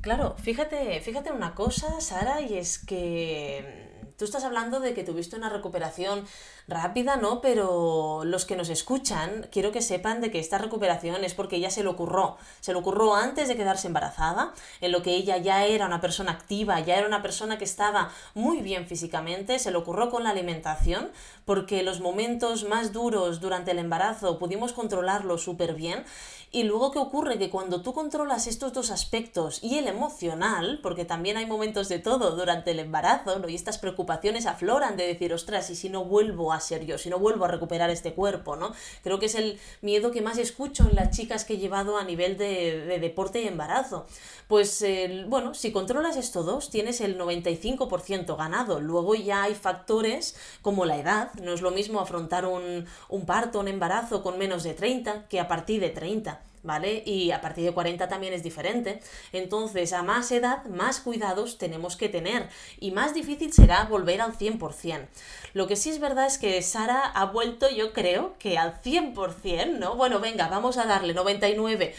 Claro, 0.00 0.34
fíjate, 0.36 1.00
fíjate 1.00 1.32
una 1.32 1.54
cosa, 1.54 2.00
Sara, 2.00 2.40
y 2.40 2.58
es 2.58 2.78
que 2.84 4.12
tú 4.18 4.24
estás 4.24 4.44
hablando 4.44 4.80
de 4.80 4.94
que 4.94 5.04
tuviste 5.04 5.36
una 5.36 5.48
recuperación 5.48 6.26
rápida, 6.66 7.16
¿no? 7.16 7.40
Pero 7.40 8.22
los 8.24 8.44
que 8.44 8.56
nos 8.56 8.68
escuchan, 8.68 9.48
quiero 9.50 9.72
que 9.72 9.82
sepan 9.82 10.20
de 10.20 10.30
que 10.30 10.38
esta 10.38 10.58
recuperación 10.58 11.24
es 11.24 11.34
porque 11.34 11.56
ella 11.56 11.70
se 11.70 11.82
lo 11.82 11.92
ocurrió. 11.92 12.36
Se 12.60 12.72
lo 12.72 12.78
ocurrió 12.78 13.14
antes 13.14 13.48
de 13.48 13.56
quedarse 13.56 13.86
embarazada, 13.86 14.54
en 14.80 14.92
lo 14.92 15.02
que 15.02 15.14
ella 15.14 15.36
ya 15.36 15.64
era 15.64 15.86
una 15.86 16.00
persona 16.00 16.32
activa, 16.32 16.80
ya 16.80 16.96
era 16.96 17.06
una 17.06 17.22
persona 17.22 17.58
que 17.58 17.64
estaba 17.64 18.10
muy 18.34 18.62
bien 18.62 18.86
físicamente, 18.86 19.58
se 19.58 19.70
lo 19.70 19.80
ocurrió 19.80 20.10
con 20.10 20.24
la 20.24 20.30
alimentación, 20.30 21.10
porque 21.44 21.82
los 21.82 22.00
momentos 22.00 22.64
más 22.64 22.92
duros 22.92 23.40
durante 23.40 23.72
el 23.72 23.78
embarazo 23.78 24.38
pudimos 24.38 24.72
controlarlo 24.72 25.38
súper 25.38 25.74
bien. 25.74 26.04
Y 26.50 26.62
luego, 26.62 26.92
¿qué 26.92 27.00
ocurre? 27.00 27.36
Que 27.36 27.50
cuando 27.50 27.82
tú 27.82 27.92
controlas 27.92 28.46
estos 28.46 28.72
dos 28.72 28.92
aspectos 28.92 29.58
y 29.60 29.76
el 29.78 29.88
emocional, 29.88 30.78
porque 30.84 31.04
también 31.04 31.36
hay 31.36 31.46
momentos 31.46 31.88
de 31.88 31.98
todo 31.98 32.36
durante 32.36 32.70
el 32.70 32.78
embarazo, 32.78 33.40
¿no? 33.40 33.48
Y 33.48 33.56
estas 33.56 33.78
preocupaciones 33.78 34.46
afloran 34.46 34.96
de 34.96 35.04
decir, 35.04 35.34
ostras, 35.34 35.68
¿y 35.70 35.74
si 35.74 35.88
no 35.88 36.04
vuelvo 36.04 36.53
ser 36.60 36.84
yo? 36.86 36.98
Si 36.98 37.10
no 37.10 37.18
vuelvo 37.18 37.44
a 37.44 37.48
recuperar 37.48 37.90
este 37.90 38.14
cuerpo, 38.14 38.56
¿no? 38.56 38.72
Creo 39.02 39.18
que 39.18 39.26
es 39.26 39.34
el 39.34 39.58
miedo 39.82 40.10
que 40.10 40.22
más 40.22 40.38
escucho 40.38 40.88
en 40.88 40.96
las 40.96 41.10
chicas 41.16 41.44
que 41.44 41.54
he 41.54 41.58
llevado 41.58 41.98
a 41.98 42.04
nivel 42.04 42.36
de, 42.36 42.98
deporte 43.00 43.42
y 43.42 43.48
embarazo. 43.48 44.06
Pues, 44.48 44.84
bueno, 45.26 45.54
si 45.54 45.72
controlas 45.72 46.16
estos 46.16 46.46
dos, 46.46 46.70
tienes 46.70 47.00
el 47.00 47.18
95% 47.18 48.36
ganado. 48.36 48.80
Luego 48.80 49.14
ya 49.14 49.44
hay 49.44 49.54
factores 49.54 50.36
como 50.62 50.84
la 50.84 50.98
edad. 50.98 51.32
No 51.34 51.52
es 51.52 51.62
lo 51.62 51.70
mismo 51.70 52.00
afrontar 52.00 52.46
un, 52.46 52.86
un 53.08 53.26
parto, 53.26 53.60
un 53.60 53.68
embarazo 53.68 54.22
con 54.22 54.38
menos 54.38 54.62
de 54.62 54.74
30 54.74 55.28
que 55.28 55.40
a 55.40 55.48
partir 55.48 55.80
de 55.80 55.90
30. 55.90 56.40
¿Vale? 56.64 57.02
Y 57.06 57.30
a 57.30 57.40
partir 57.40 57.64
de 57.64 57.72
40 57.72 58.08
también 58.08 58.32
es 58.32 58.42
diferente. 58.42 59.00
Entonces, 59.32 59.92
a 59.92 60.02
más 60.02 60.32
edad, 60.32 60.64
más 60.64 61.00
cuidados 61.00 61.58
tenemos 61.58 61.96
que 61.96 62.08
tener 62.08 62.48
y 62.80 62.90
más 62.90 63.14
difícil 63.14 63.52
será 63.52 63.84
volver 63.84 64.20
al 64.20 64.36
100%. 64.36 65.06
Lo 65.52 65.68
que 65.68 65.76
sí 65.76 65.90
es 65.90 66.00
verdad 66.00 66.26
es 66.26 66.38
que 66.38 66.60
Sara 66.62 67.04
ha 67.04 67.26
vuelto, 67.26 67.70
yo 67.70 67.92
creo, 67.92 68.34
que 68.38 68.58
al 68.58 68.80
100%, 68.82 69.78
¿no? 69.78 69.94
Bueno, 69.94 70.18
venga, 70.18 70.48
vamos 70.48 70.78
a 70.78 70.86
darle 70.86 71.14
99. 71.14 71.94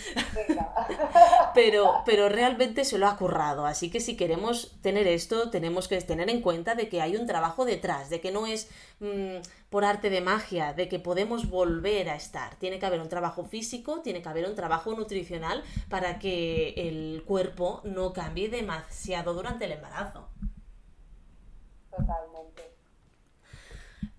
pero, 1.53 2.01
pero 2.05 2.27
realmente 2.27 2.83
se 2.83 2.97
lo 2.97 3.07
ha 3.07 3.17
currado. 3.17 3.65
Así 3.65 3.89
que 3.89 3.99
si 3.99 4.17
queremos 4.17 4.75
tener 4.81 5.07
esto, 5.07 5.49
tenemos 5.49 5.87
que 5.87 6.01
tener 6.01 6.29
en 6.29 6.41
cuenta 6.41 6.75
de 6.75 6.89
que 6.89 7.01
hay 7.01 7.15
un 7.15 7.27
trabajo 7.27 7.65
detrás, 7.65 8.09
de 8.09 8.19
que 8.19 8.31
no 8.31 8.47
es 8.47 8.67
mm, 8.99 9.37
por 9.75 9.83
arte 9.83 10.09
de 10.09 10.21
magia, 10.21 10.71
de 10.71 10.87
que 10.87 10.99
podemos 10.99 11.49
volver 11.49 12.09
a 12.09 12.15
estar. 12.15 12.55
Tiene 12.55 12.79
que 12.79 12.85
haber 12.85 13.01
un 13.01 13.09
trabajo 13.09 13.43
físico, 13.43 13.99
tiene 13.99 14.21
que 14.21 14.29
haber 14.29 14.47
un 14.47 14.55
trabajo 14.55 14.93
nutricional 14.93 15.65
para 15.89 16.17
que 16.17 16.69
el 16.77 17.25
cuerpo 17.27 17.81
no 17.83 18.13
cambie 18.13 18.47
demasiado 18.47 19.33
durante 19.33 19.65
el 19.65 19.73
embarazo. 19.73 20.29
Totalmente. 21.91 22.73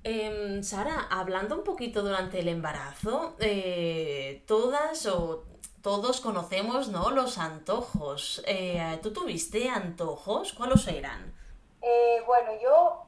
Em, 0.05 0.63
Sara, 0.63 1.07
hablando 1.11 1.55
un 1.55 1.65
poquito 1.65 2.03
durante 2.03 2.41
el 2.41 2.49
embarazo, 2.49 3.35
eh, 3.39 4.45
todas 4.47 5.07
o 5.07 5.47
todos 5.81 6.21
conocemos 6.21 6.91
¿no? 6.91 7.11
los 7.13 7.39
antojos. 7.39 8.43
Eh, 8.47 8.99
¿Tú 9.03 9.11
tuviste 9.11 9.71
antojos? 9.71 10.53
¿Cuáles 10.53 10.87
eran? 10.87 11.35
Eh, 11.81 12.23
bueno, 12.27 12.51
yo 12.63 13.06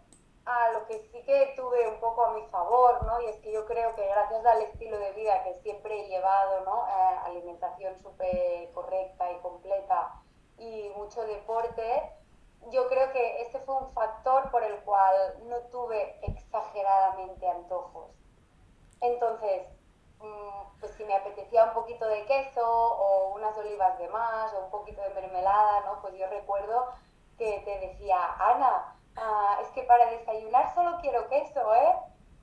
lo 0.72 0.86
que 0.86 1.00
sí 1.10 1.22
que 1.24 1.54
tuve 1.56 1.88
un 1.88 2.00
poco 2.00 2.24
a 2.24 2.32
mi 2.32 2.46
favor, 2.46 3.04
¿no? 3.04 3.20
Y 3.20 3.26
es 3.26 3.36
que 3.36 3.52
yo 3.52 3.66
creo 3.66 3.94
que 3.94 4.06
gracias 4.06 4.44
al 4.44 4.62
estilo 4.62 4.98
de 4.98 5.12
vida 5.12 5.42
que 5.44 5.54
siempre 5.54 6.00
he 6.00 6.08
llevado, 6.08 6.60
¿no? 6.64 6.84
alimentación 7.24 7.96
súper 7.98 8.70
correcta 8.72 9.30
y 9.30 9.38
completa 9.40 10.22
y 10.56 10.90
mucho 10.96 11.22
deporte, 11.24 12.12
yo 12.70 12.88
creo 12.88 13.12
que 13.12 13.42
ese 13.42 13.60
fue 13.60 13.76
un 13.76 13.92
factor 13.92 14.50
por 14.50 14.62
el 14.64 14.76
cual 14.80 15.14
no 15.48 15.58
tuve 15.70 16.18
exageradamente 16.22 17.48
antojos. 17.48 18.10
Entonces, 19.00 19.68
mm, 20.18 20.80
pues 20.80 20.92
si 20.92 21.04
me 21.04 21.14
apetecía 21.14 21.64
un 21.64 21.74
poquito 21.74 22.06
de 22.08 22.24
queso 22.26 22.66
o 22.66 23.34
unas 23.34 23.56
olivas 23.56 23.96
de 23.98 24.08
más 24.08 24.52
o 24.54 24.64
un 24.64 24.70
poquito 24.70 25.00
de 25.02 25.10
mermelada, 25.10 25.80
¿no? 25.82 26.00
Pues 26.00 26.14
yo 26.14 26.26
recuerdo 26.26 26.92
que 27.38 27.60
te 27.60 27.78
decía, 27.86 28.18
Ana, 28.38 28.97
ah, 29.20 29.58
es 29.62 29.68
que 29.70 29.82
para 29.82 30.10
desayunar 30.10 30.74
solo 30.74 30.98
quiero 31.00 31.28
queso, 31.28 31.74
¿eh? 31.74 31.94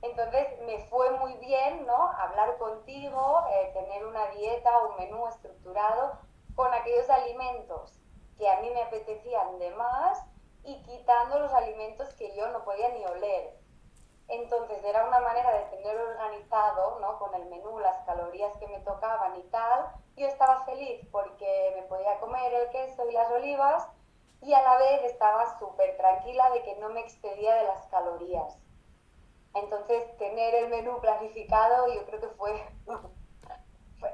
Entonces 0.02 0.46
me 0.66 0.78
fue 0.88 1.10
muy 1.18 1.34
bien, 1.38 1.86
¿no? 1.86 2.10
Hablar 2.12 2.58
contigo, 2.58 3.44
eh, 3.50 3.70
tener 3.72 4.06
una 4.06 4.26
dieta, 4.28 4.70
un 4.82 4.96
menú 4.96 5.26
estructurado 5.26 6.18
con 6.54 6.72
aquellos 6.72 7.08
alimentos 7.10 7.98
que 8.38 8.48
a 8.48 8.60
mí 8.60 8.70
me 8.70 8.82
apetecían 8.82 9.58
de 9.58 9.70
más 9.70 10.22
y 10.64 10.82
quitando 10.82 11.38
los 11.38 11.52
alimentos 11.52 12.12
que 12.14 12.34
yo 12.36 12.48
no 12.48 12.64
podía 12.64 12.88
ni 12.90 13.04
oler. 13.04 13.58
Entonces 14.28 14.82
era 14.84 15.06
una 15.06 15.20
manera 15.20 15.52
de 15.52 15.76
tener 15.76 15.96
organizado, 15.96 16.98
¿no? 17.00 17.18
Con 17.18 17.34
el 17.34 17.46
menú, 17.46 17.78
las 17.78 17.98
calorías 18.04 18.56
que 18.58 18.66
me 18.66 18.80
tocaban 18.80 19.36
y 19.36 19.42
tal. 19.44 19.86
Yo 20.16 20.26
estaba 20.26 20.64
feliz 20.64 21.06
porque 21.12 21.72
me 21.76 21.82
podía 21.82 22.18
comer 22.18 22.52
el 22.52 22.70
queso 22.70 23.08
y 23.08 23.12
las 23.12 23.30
olivas 23.30 23.88
y 24.42 24.52
a 24.52 24.62
la 24.62 24.78
vez 24.78 25.04
estaba 25.04 25.58
súper 25.58 25.96
tranquila 25.96 26.50
de 26.50 26.62
que 26.62 26.76
no 26.76 26.90
me 26.90 27.00
excedía 27.00 27.54
de 27.54 27.64
las 27.64 27.86
calorías. 27.86 28.58
Entonces 29.54 30.16
tener 30.18 30.54
el 30.54 30.68
menú 30.68 31.00
planificado 31.00 31.92
yo 31.92 32.04
creo 32.06 32.20
que 32.20 32.28
fue 32.36 32.52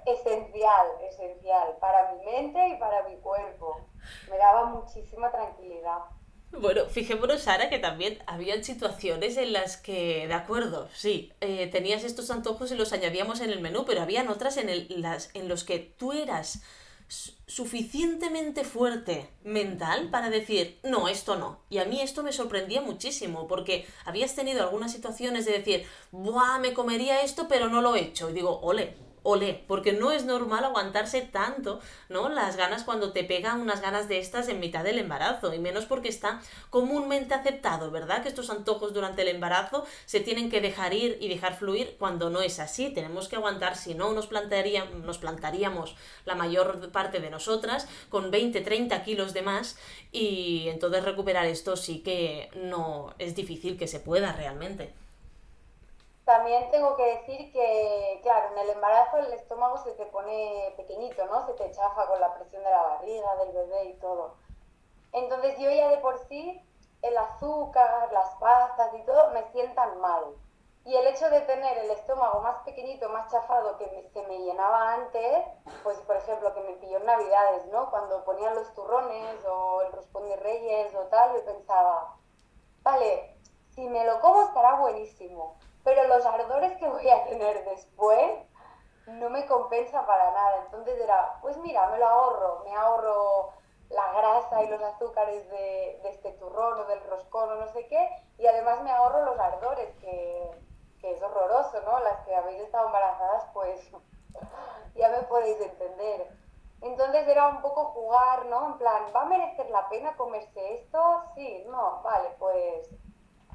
esencial, 0.06 0.86
esencial 1.10 1.76
para 1.80 2.12
mi 2.12 2.24
mente 2.24 2.68
y 2.68 2.76
para 2.76 3.02
mi 3.08 3.16
cuerpo. 3.16 3.80
Me 4.30 4.36
daba 4.36 4.66
muchísima 4.66 5.30
tranquilidad. 5.30 5.98
Bueno, 6.52 6.84
fijémonos, 6.86 7.42
Sara, 7.42 7.70
que 7.70 7.78
también 7.78 8.18
habían 8.26 8.62
situaciones 8.62 9.38
en 9.38 9.54
las 9.54 9.78
que, 9.78 10.26
de 10.28 10.34
acuerdo, 10.34 10.88
sí, 10.92 11.32
eh, 11.40 11.66
tenías 11.68 12.04
estos 12.04 12.30
antojos 12.30 12.70
y 12.70 12.74
los 12.74 12.92
añadíamos 12.92 13.40
en 13.40 13.50
el 13.50 13.60
menú, 13.60 13.84
pero 13.86 14.02
habían 14.02 14.28
otras 14.28 14.58
en, 14.58 14.68
el, 14.68 14.86
las, 15.00 15.34
en 15.34 15.48
los 15.48 15.64
que 15.64 15.78
tú 15.78 16.12
eras 16.12 16.62
suficientemente 17.46 18.64
fuerte 18.64 19.28
mental 19.44 20.08
para 20.10 20.30
decir, 20.30 20.78
no, 20.82 21.08
esto 21.08 21.36
no. 21.36 21.60
Y 21.68 21.78
a 21.78 21.84
mí 21.84 22.00
esto 22.00 22.22
me 22.22 22.32
sorprendía 22.32 22.80
muchísimo, 22.80 23.46
porque 23.46 23.86
habías 24.04 24.34
tenido 24.34 24.62
algunas 24.62 24.92
situaciones 24.92 25.44
de 25.44 25.52
decir, 25.52 25.86
buah, 26.10 26.58
me 26.58 26.72
comería 26.72 27.22
esto, 27.22 27.48
pero 27.48 27.68
no 27.68 27.82
lo 27.82 27.94
he 27.94 28.00
hecho. 28.00 28.30
Y 28.30 28.32
digo, 28.32 28.60
ole, 28.60 28.94
olé, 29.22 29.64
porque 29.66 29.92
no 29.92 30.12
es 30.12 30.24
normal 30.24 30.64
aguantarse 30.64 31.22
tanto, 31.22 31.80
¿no? 32.08 32.28
Las 32.28 32.56
ganas 32.56 32.84
cuando 32.84 33.12
te 33.12 33.24
pegan 33.24 33.60
unas 33.60 33.80
ganas 33.80 34.08
de 34.08 34.18
estas 34.18 34.48
en 34.48 34.60
mitad 34.60 34.84
del 34.84 34.98
embarazo, 34.98 35.52
y 35.54 35.58
menos 35.58 35.86
porque 35.86 36.08
está 36.08 36.40
comúnmente 36.70 37.34
aceptado, 37.34 37.90
¿verdad? 37.90 38.22
Que 38.22 38.28
estos 38.28 38.50
antojos 38.50 38.92
durante 38.92 39.22
el 39.22 39.28
embarazo 39.28 39.84
se 40.06 40.20
tienen 40.20 40.50
que 40.50 40.60
dejar 40.60 40.94
ir 40.94 41.18
y 41.20 41.28
dejar 41.28 41.56
fluir 41.56 41.96
cuando 41.98 42.30
no 42.30 42.42
es 42.42 42.58
así, 42.58 42.90
tenemos 42.90 43.28
que 43.28 43.36
aguantar, 43.36 43.76
si 43.76 43.94
no 43.94 44.12
nos, 44.12 44.28
nos 44.30 45.18
plantaríamos 45.18 45.96
la 46.24 46.34
mayor 46.34 46.90
parte 46.90 47.20
de 47.20 47.30
nosotras 47.30 47.88
con 48.08 48.30
20, 48.30 48.60
30 48.60 49.02
kilos 49.04 49.34
de 49.34 49.42
más, 49.42 49.78
y 50.10 50.68
entonces 50.68 51.04
recuperar 51.04 51.46
esto 51.46 51.76
sí 51.76 52.00
que 52.00 52.50
no 52.54 53.14
es 53.18 53.34
difícil 53.34 53.76
que 53.76 53.88
se 53.88 54.00
pueda 54.00 54.32
realmente. 54.32 55.01
También 56.24 56.70
tengo 56.70 56.96
que 56.96 57.16
decir 57.16 57.52
que, 57.52 58.20
claro, 58.22 58.52
en 58.52 58.58
el 58.58 58.70
embarazo 58.70 59.16
el 59.16 59.32
estómago 59.32 59.76
se 59.78 59.92
te 59.94 60.06
pone 60.06 60.72
pequeñito, 60.76 61.26
¿no? 61.26 61.44
Se 61.46 61.54
te 61.54 61.70
chafa 61.72 62.06
con 62.06 62.20
la 62.20 62.32
presión 62.34 62.62
de 62.62 62.70
la 62.70 62.82
barriga, 62.82 63.36
del 63.36 63.52
bebé 63.52 63.84
y 63.86 63.94
todo. 63.94 64.36
Entonces 65.12 65.58
yo 65.58 65.68
ya 65.70 65.88
de 65.88 65.98
por 65.98 66.18
sí 66.28 66.64
el 67.02 67.18
azúcar, 67.18 68.12
las 68.12 68.36
pastas 68.36 68.94
y 68.94 69.02
todo 69.04 69.30
me 69.32 69.50
sientan 69.50 70.00
mal. 70.00 70.36
Y 70.84 70.94
el 70.94 71.06
hecho 71.08 71.28
de 71.28 71.40
tener 71.42 71.78
el 71.78 71.90
estómago 71.90 72.40
más 72.40 72.62
pequeñito, 72.64 73.08
más 73.08 73.30
chafado 73.30 73.76
que 73.76 74.08
se 74.12 74.22
me 74.26 74.38
llenaba 74.38 74.94
antes, 74.94 75.44
pues 75.82 75.98
por 76.00 76.16
ejemplo 76.16 76.54
que 76.54 76.60
me 76.60 76.74
pilló 76.74 76.98
en 76.98 77.06
Navidades, 77.06 77.66
¿no? 77.66 77.90
Cuando 77.90 78.24
ponían 78.24 78.54
los 78.54 78.72
turrones 78.74 79.44
o 79.44 79.82
el 79.82 79.92
roscón 79.92 80.28
de 80.28 80.36
reyes 80.36 80.94
o 80.94 81.02
tal, 81.06 81.34
yo 81.34 81.44
pensaba, 81.44 82.16
vale, 82.82 83.36
si 83.70 83.88
me 83.88 84.04
lo 84.04 84.20
como 84.20 84.42
estará 84.42 84.74
buenísimo 84.74 85.56
pero 85.84 86.06
los 86.08 86.24
ardores 86.24 86.76
que 86.78 86.88
voy 86.88 87.08
a 87.08 87.24
tener 87.24 87.64
después 87.64 88.32
no 89.06 89.30
me 89.30 89.46
compensa 89.46 90.06
para 90.06 90.30
nada. 90.30 90.62
Entonces 90.64 90.98
era, 91.00 91.38
pues 91.40 91.56
mira, 91.58 91.88
me 91.88 91.98
lo 91.98 92.06
ahorro, 92.06 92.62
me 92.64 92.74
ahorro 92.74 93.52
la 93.90 94.12
grasa 94.12 94.62
y 94.62 94.68
los 94.68 94.82
azúcares 94.82 95.48
de, 95.50 96.00
este 96.08 96.32
turrón 96.32 96.80
o 96.80 96.84
del 96.84 97.02
roscón 97.04 97.50
o 97.50 97.54
no 97.56 97.68
sé 97.68 97.86
qué, 97.88 98.08
y 98.38 98.46
además 98.46 98.82
me 98.82 98.90
ahorro 98.90 99.24
los 99.24 99.38
ardores, 99.38 99.94
que, 99.96 100.50
que 101.00 101.12
es 101.12 101.22
horroroso, 101.22 101.80
¿no? 101.82 102.00
Las 102.00 102.20
que 102.20 102.34
habéis 102.34 102.62
estado 102.62 102.86
embarazadas, 102.86 103.44
pues 103.52 103.80
ya 104.94 105.08
me 105.10 105.22
podéis 105.22 105.60
entender. 105.60 106.28
Entonces 106.80 107.28
era 107.28 107.48
un 107.48 107.60
poco 107.60 107.86
jugar, 107.86 108.46
¿no? 108.46 108.66
En 108.66 108.78
plan, 108.78 109.04
¿va 109.14 109.22
a 109.22 109.26
merecer 109.26 109.70
la 109.70 109.88
pena 109.88 110.16
comerse 110.16 110.74
esto? 110.74 111.22
Sí, 111.34 111.64
no, 111.68 112.02
vale, 112.02 112.30
pues 112.38 112.90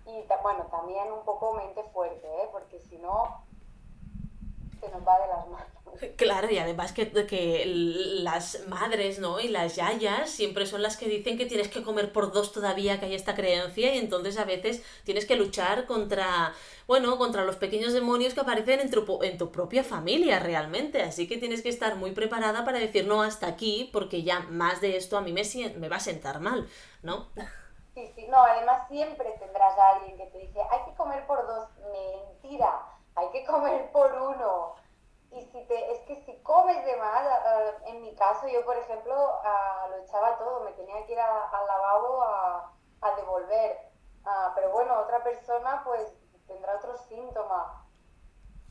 y 0.07 0.25
bueno, 0.41 0.65
también 0.71 1.11
un 1.11 1.23
poco 1.25 1.53
mente 1.53 1.83
fuerte, 1.93 2.25
¿eh? 2.25 2.47
porque 2.51 2.79
si 2.79 2.97
no, 2.97 3.43
se 4.79 4.89
nos 4.89 5.05
va 5.05 5.19
de 5.19 5.27
las 5.27 5.47
manos. 5.49 5.67
Claro, 6.15 6.51
y 6.51 6.59
además 6.59 6.91
que, 6.91 7.09
que 7.09 7.63
las 7.65 8.67
madres, 8.67 9.17
¿no? 9.17 9.39
Y 9.39 9.47
las 9.47 9.75
yayas 9.75 10.29
siempre 10.29 10.67
son 10.67 10.83
las 10.83 10.95
que 10.95 11.07
dicen 11.07 11.37
que 11.37 11.47
tienes 11.47 11.69
que 11.69 11.81
comer 11.81 12.13
por 12.13 12.31
dos 12.31 12.51
todavía, 12.51 12.99
que 12.99 13.07
hay 13.07 13.15
esta 13.15 13.35
creencia, 13.35 13.95
y 13.95 13.97
entonces 13.97 14.37
a 14.37 14.45
veces 14.45 14.83
tienes 15.05 15.25
que 15.25 15.35
luchar 15.35 15.87
contra, 15.87 16.53
bueno, 16.85 17.17
contra 17.17 17.45
los 17.45 17.55
pequeños 17.55 17.93
demonios 17.93 18.35
que 18.35 18.41
aparecen 18.41 18.79
en 18.79 18.91
tu, 18.91 19.23
en 19.23 19.37
tu 19.39 19.51
propia 19.51 19.83
familia 19.83 20.39
realmente. 20.39 21.01
Así 21.01 21.27
que 21.27 21.37
tienes 21.37 21.63
que 21.63 21.69
estar 21.69 21.95
muy 21.95 22.11
preparada 22.11 22.63
para 22.63 22.77
decir 22.77 23.07
no 23.07 23.23
hasta 23.23 23.47
aquí, 23.47 23.89
porque 23.91 24.21
ya 24.21 24.41
más 24.41 24.81
de 24.81 24.97
esto 24.97 25.17
a 25.17 25.21
mí 25.21 25.33
me, 25.33 25.41
me 25.77 25.89
va 25.89 25.95
a 25.95 26.01
sentar 26.01 26.39
mal, 26.39 26.67
¿no? 27.01 27.27
Sí, 27.97 28.05
sí, 28.13 28.27
no, 28.27 28.37
además 28.37 28.87
siempre 28.89 29.31
tendrás 29.39 29.75
a 29.75 29.89
alguien 29.95 30.17
que 30.17 30.27
te 30.27 30.37
dice, 30.37 30.61
hay 30.69 30.83
que 30.85 30.93
comer 30.93 31.25
por 31.25 31.47
dos, 31.47 31.67
mentira, 31.91 32.85
hay 33.15 33.27
que 33.31 33.43
comer 33.43 33.91
por 33.91 34.13
uno. 34.13 34.75
Y 35.31 35.41
si 35.45 35.65
te, 35.65 35.93
es 35.93 36.01
que 36.01 36.21
si 36.21 36.39
comes 36.43 36.85
de 36.85 36.95
más, 36.97 37.27
en 37.87 38.03
mi 38.03 38.13
caso, 38.13 38.47
yo, 38.49 38.63
por 38.65 38.77
ejemplo, 38.77 39.15
lo 39.89 39.97
echaba 39.97 40.37
todo, 40.37 40.59
me 40.59 40.73
tenía 40.73 41.07
que 41.07 41.13
ir 41.13 41.19
al 41.19 41.65
lavabo 41.65 42.21
a, 42.21 42.73
devolver. 43.15 43.89
Ah, 44.25 44.51
pero 44.53 44.69
bueno, 44.73 44.99
otra 44.99 45.23
persona 45.23 45.81
pues 45.83 46.13
tendrá 46.45 46.75
otros 46.75 47.01
síntomas. 47.07 47.83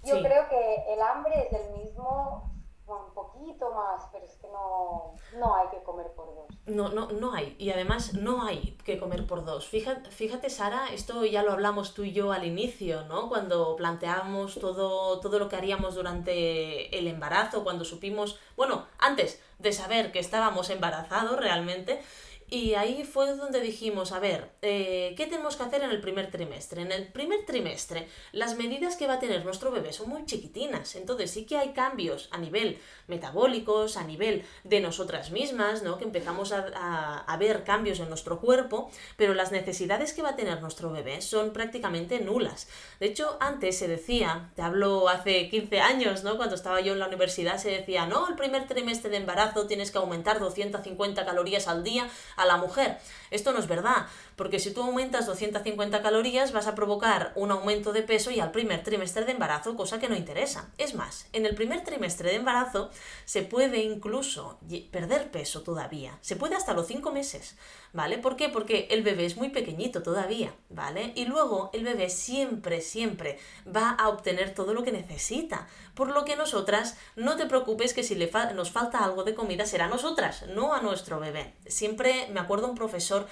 Yo 0.04 0.22
creo 0.22 0.48
que 0.48 0.84
el 0.92 1.02
hambre 1.02 1.48
es 1.48 1.52
el 1.52 1.70
mismo 1.70 2.48
un 2.86 3.12
poquito 3.14 3.70
más, 3.72 4.04
pero 4.12 4.24
es 4.24 4.34
que 4.36 4.46
no, 4.48 5.14
no 5.38 5.56
hay 5.56 5.68
que 5.68 5.82
comer 5.82 6.06
por 6.14 6.26
dos. 6.26 6.46
No, 6.66 6.88
no, 6.88 7.08
no 7.12 7.32
hay. 7.32 7.56
Y 7.58 7.70
además 7.70 8.14
no 8.14 8.44
hay 8.44 8.76
que 8.84 8.98
comer 8.98 9.26
por 9.26 9.44
dos. 9.44 9.66
Fíjate, 9.66 10.10
fíjate, 10.10 10.50
Sara, 10.50 10.88
esto 10.92 11.24
ya 11.24 11.42
lo 11.42 11.52
hablamos 11.52 11.94
tú 11.94 12.04
y 12.04 12.12
yo 12.12 12.32
al 12.32 12.44
inicio, 12.44 13.04
¿no? 13.04 13.28
Cuando 13.28 13.74
planteábamos 13.76 14.58
todo, 14.60 15.20
todo 15.20 15.38
lo 15.38 15.48
que 15.48 15.56
haríamos 15.56 15.94
durante 15.96 16.96
el 16.96 17.08
embarazo, 17.08 17.64
cuando 17.64 17.84
supimos, 17.84 18.38
bueno, 18.56 18.86
antes 18.98 19.42
de 19.58 19.72
saber 19.72 20.12
que 20.12 20.18
estábamos 20.18 20.70
embarazados 20.70 21.38
realmente, 21.38 22.02
y 22.48 22.74
ahí 22.74 23.04
fue 23.04 23.34
donde 23.34 23.60
dijimos, 23.60 24.12
a 24.12 24.20
ver, 24.20 24.50
eh, 24.62 25.14
¿qué 25.16 25.26
tenemos 25.26 25.56
que 25.56 25.64
hacer 25.64 25.82
en 25.82 25.90
el 25.90 26.00
primer 26.00 26.30
trimestre? 26.30 26.82
En 26.82 26.92
el 26.92 27.08
primer 27.08 27.44
trimestre, 27.44 28.06
las 28.32 28.56
medidas 28.56 28.96
que 28.96 29.08
va 29.08 29.14
a 29.14 29.18
tener 29.18 29.44
nuestro 29.44 29.72
bebé 29.72 29.92
son 29.92 30.10
muy 30.10 30.24
chiquitinas, 30.26 30.94
entonces 30.94 31.30
sí 31.30 31.44
que 31.44 31.58
hay 31.58 31.70
cambios 31.70 32.28
a 32.30 32.38
nivel 32.38 32.78
metabólicos, 33.08 33.96
a 33.96 34.04
nivel 34.04 34.44
de 34.62 34.80
nosotras 34.80 35.30
mismas, 35.32 35.82
¿no? 35.82 35.98
Que 35.98 36.04
empezamos 36.04 36.52
a, 36.52 37.18
a 37.18 37.36
ver 37.36 37.64
cambios 37.64 37.98
en 37.98 38.08
nuestro 38.08 38.40
cuerpo, 38.40 38.90
pero 39.16 39.34
las 39.34 39.50
necesidades 39.50 40.12
que 40.12 40.22
va 40.22 40.30
a 40.30 40.36
tener 40.36 40.60
nuestro 40.60 40.92
bebé 40.92 41.22
son 41.22 41.52
prácticamente 41.52 42.20
nulas. 42.20 42.68
De 43.00 43.06
hecho, 43.06 43.36
antes 43.40 43.78
se 43.78 43.88
decía, 43.88 44.50
te 44.54 44.62
hablo 44.62 45.08
hace 45.08 45.48
15 45.50 45.80
años, 45.80 46.22
¿no? 46.22 46.36
Cuando 46.36 46.54
estaba 46.54 46.80
yo 46.80 46.92
en 46.92 47.00
la 47.00 47.08
universidad, 47.08 47.58
se 47.58 47.70
decía, 47.70 48.06
no, 48.06 48.28
el 48.28 48.36
primer 48.36 48.66
trimestre 48.68 49.10
de 49.10 49.16
embarazo 49.16 49.66
tienes 49.66 49.90
que 49.90 49.98
aumentar 49.98 50.38
250 50.38 51.24
calorías 51.24 51.66
al 51.66 51.82
día 51.82 52.08
a 52.36 52.44
la 52.44 52.56
mujer. 52.56 52.98
Esto 53.30 53.52
no 53.52 53.58
es 53.58 53.66
verdad, 53.66 54.06
porque 54.36 54.60
si 54.60 54.72
tú 54.72 54.82
aumentas 54.82 55.26
250 55.26 56.02
calorías 56.02 56.52
vas 56.52 56.66
a 56.66 56.74
provocar 56.74 57.32
un 57.34 57.50
aumento 57.50 57.92
de 57.92 58.02
peso 58.02 58.30
y 58.30 58.40
al 58.40 58.52
primer 58.52 58.82
trimestre 58.82 59.24
de 59.24 59.32
embarazo, 59.32 59.76
cosa 59.76 59.98
que 59.98 60.08
no 60.08 60.14
interesa. 60.14 60.70
Es 60.78 60.94
más, 60.94 61.26
en 61.32 61.46
el 61.46 61.54
primer 61.54 61.82
trimestre 61.82 62.30
de 62.30 62.36
embarazo 62.36 62.90
se 63.24 63.42
puede 63.42 63.78
incluso 63.78 64.60
perder 64.92 65.30
peso 65.30 65.62
todavía, 65.62 66.18
se 66.20 66.36
puede 66.36 66.54
hasta 66.54 66.74
los 66.74 66.86
5 66.86 67.10
meses, 67.12 67.56
¿vale? 67.92 68.18
¿Por 68.18 68.36
qué? 68.36 68.48
Porque 68.48 68.88
el 68.90 69.02
bebé 69.02 69.24
es 69.24 69.36
muy 69.36 69.48
pequeñito 69.48 70.02
todavía, 70.02 70.54
¿vale? 70.68 71.12
Y 71.16 71.24
luego 71.24 71.70
el 71.72 71.84
bebé 71.84 72.10
siempre, 72.10 72.80
siempre 72.80 73.38
va 73.66 73.90
a 73.90 74.08
obtener 74.08 74.54
todo 74.54 74.74
lo 74.74 74.84
que 74.84 74.92
necesita, 74.92 75.66
por 75.94 76.10
lo 76.10 76.24
que 76.24 76.36
nosotras, 76.36 76.96
no 77.16 77.36
te 77.36 77.46
preocupes 77.46 77.94
que 77.94 78.02
si 78.02 78.14
le 78.14 78.30
nos 78.54 78.70
falta 78.70 79.02
algo 79.02 79.24
de 79.24 79.34
comida 79.34 79.64
será 79.64 79.86
a 79.86 79.88
nosotras, 79.88 80.44
no 80.48 80.74
a 80.74 80.82
nuestro 80.82 81.18
bebé. 81.18 81.54
Siempre 81.66 82.28
me 82.32 82.40
acuerdo 82.40 82.68
un 82.68 82.74
profesor 82.74 83.26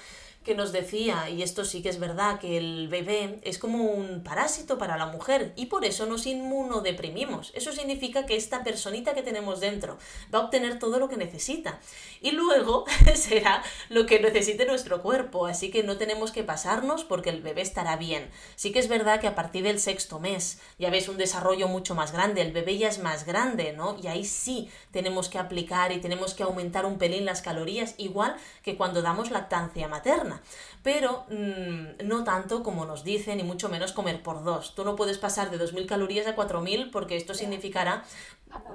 que 0.45 0.55
nos 0.55 0.71
decía, 0.71 1.29
y 1.29 1.41
esto 1.41 1.65
sí 1.65 1.81
que 1.81 1.89
es 1.89 1.99
verdad, 1.99 2.39
que 2.39 2.57
el 2.57 2.87
bebé 2.87 3.39
es 3.41 3.57
como 3.57 3.83
un 3.83 4.23
parásito 4.23 4.77
para 4.77 4.95
la 4.95 5.07
mujer 5.07 5.53
y 5.55 5.65
por 5.65 5.83
eso 5.83 6.05
nos 6.05 6.27
inmunodeprimimos. 6.27 7.51
Eso 7.55 7.71
significa 7.71 8.27
que 8.27 8.35
esta 8.35 8.63
personita 8.63 9.15
que 9.15 9.23
tenemos 9.23 9.59
dentro 9.59 9.97
va 10.33 10.39
a 10.39 10.43
obtener 10.43 10.77
todo 10.77 10.99
lo 10.99 11.09
que 11.09 11.17
necesita 11.17 11.79
y 12.21 12.31
luego 12.31 12.85
será 13.15 13.63
lo 13.89 14.05
que 14.05 14.19
necesite 14.19 14.67
nuestro 14.67 15.01
cuerpo, 15.01 15.47
así 15.47 15.71
que 15.71 15.81
no 15.81 15.97
tenemos 15.97 16.31
que 16.31 16.43
pasarnos 16.43 17.03
porque 17.03 17.31
el 17.31 17.41
bebé 17.41 17.61
estará 17.61 17.97
bien. 17.97 18.29
Sí 18.55 18.71
que 18.71 18.79
es 18.79 18.87
verdad 18.87 19.19
que 19.19 19.27
a 19.27 19.35
partir 19.35 19.63
del 19.63 19.79
sexto 19.79 20.19
mes 20.19 20.59
ya 20.77 20.91
ves 20.91 21.09
un 21.09 21.17
desarrollo 21.17 21.67
mucho 21.67 21.95
más 21.95 22.11
grande, 22.11 22.41
el 22.41 22.51
bebé 22.51 22.77
ya 22.77 22.87
es 22.87 22.99
más 22.99 23.25
grande, 23.25 23.73
¿no? 23.73 23.97
Y 24.01 24.07
ahí 24.07 24.23
sí 24.23 24.69
tenemos 24.91 25.27
que 25.27 25.39
aplicar 25.39 25.91
y 25.91 26.01
tenemos 26.01 26.35
que 26.35 26.43
aumentar 26.43 26.85
un 26.85 26.99
pelín 26.99 27.25
las 27.25 27.41
calorías, 27.41 27.95
igual 27.97 28.35
que 28.61 28.77
cuando 28.77 29.01
damos 29.01 29.31
lactancia 29.31 29.87
materna 29.87 30.34
pero 30.83 31.25
mm, 31.29 32.05
no 32.07 32.23
tanto 32.23 32.63
como 32.63 32.85
nos 32.85 33.03
dicen, 33.03 33.37
ni 33.37 33.43
mucho 33.43 33.69
menos 33.69 33.93
comer 33.93 34.21
por 34.21 34.43
dos. 34.43 34.75
Tú 34.75 34.83
no 34.85 34.95
puedes 34.95 35.17
pasar 35.17 35.49
de 35.49 35.59
2.000 35.59 35.87
calorías 35.87 36.27
a 36.27 36.35
4.000 36.35 36.91
porque 36.91 37.17
esto 37.17 37.33
significará 37.33 38.03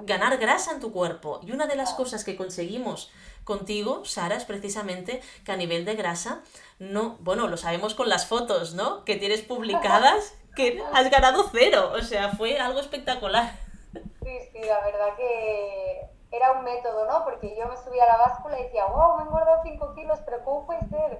ganar 0.03 0.37
grasa 0.37 0.71
en 0.71 0.79
tu 0.79 0.91
cuerpo. 0.91 1.39
Y 1.43 1.51
una 1.51 1.67
de 1.67 1.75
las 1.75 1.93
cosas 1.93 2.23
que 2.23 2.35
conseguimos 2.35 3.11
contigo, 3.43 4.05
Sara, 4.05 4.35
es 4.35 4.45
precisamente 4.45 5.21
que 5.45 5.51
a 5.51 5.57
nivel 5.57 5.85
de 5.85 5.95
grasa, 5.95 6.41
no, 6.79 7.17
bueno, 7.21 7.47
lo 7.47 7.57
sabemos 7.57 7.95
con 7.95 8.09
las 8.09 8.27
fotos, 8.27 8.73
¿no? 8.73 9.03
Que 9.05 9.15
tienes 9.15 9.41
publicadas, 9.41 10.35
que 10.55 10.83
has 10.93 11.09
ganado 11.09 11.49
cero. 11.51 11.91
O 11.93 12.01
sea, 12.01 12.29
fue 12.29 12.59
algo 12.59 12.79
espectacular. 12.79 13.51
Sí, 13.93 14.37
sí, 14.51 14.59
la 14.61 14.81
verdad 14.81 15.15
que 15.17 16.07
era 16.31 16.53
un 16.53 16.63
método, 16.63 17.05
¿no? 17.05 17.23
Porque 17.23 17.55
yo 17.57 17.67
me 17.67 17.77
subía 17.77 18.03
a 18.03 18.17
la 18.17 18.17
báscula 18.17 18.59
y 18.59 18.63
decía, 18.63 18.85
wow, 18.85 19.17
me 19.17 19.23
he 19.23 19.25
engordado 19.25 19.59
5 19.63 19.95
kilos, 19.95 20.19
pero 20.25 20.43
¿cómo 20.43 20.65
puede 20.65 20.81
ser? 20.87 21.19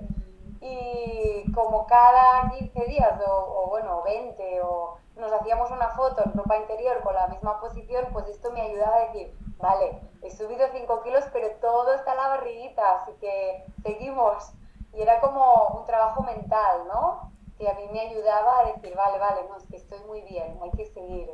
Y 0.62 1.52
como 1.54 1.88
cada 1.88 2.50
15 2.52 2.86
días 2.86 3.20
o, 3.28 3.66
bueno, 3.70 4.04
20 4.04 4.62
o 4.62 4.98
nos 5.16 5.34
hacíamos 5.34 5.72
una 5.72 5.90
foto 5.90 6.24
en 6.24 6.34
ropa 6.34 6.58
interior 6.58 7.02
con 7.02 7.16
la 7.16 7.28
misma 7.28 7.60
posición, 7.60 8.06
pues 8.14 8.28
esto 8.28 8.52
me 8.52 8.62
ayudaba 8.62 8.98
a 8.98 9.06
decir, 9.08 9.36
vale, 9.58 10.00
he 10.22 10.30
subido 10.30 10.68
5 10.72 11.02
kilos, 11.04 11.24
pero 11.34 11.50
todo 11.60 11.94
está 11.94 12.12
en 12.12 12.18
la 12.18 12.28
barriguita, 12.30 13.02
así 13.02 13.12
que 13.20 13.66
seguimos. 13.84 14.52
Y 14.94 15.02
era 15.02 15.20
como 15.20 15.80
un 15.80 15.86
trabajo 15.86 16.22
mental, 16.24 16.82
¿no? 16.88 17.32
Que 17.58 17.68
a 17.68 17.74
mí 17.74 17.88
me 17.92 18.02
ayudaba 18.02 18.60
a 18.60 18.66
decir, 18.66 18.96
vale, 18.96 19.18
vale, 19.18 19.42
no, 19.50 19.58
es 19.58 19.66
que 19.66 19.78
estoy 19.78 20.00
muy 20.08 20.22
bien, 20.22 20.60
hay 20.62 20.72
que 20.72 20.86
seguir. 20.86 21.30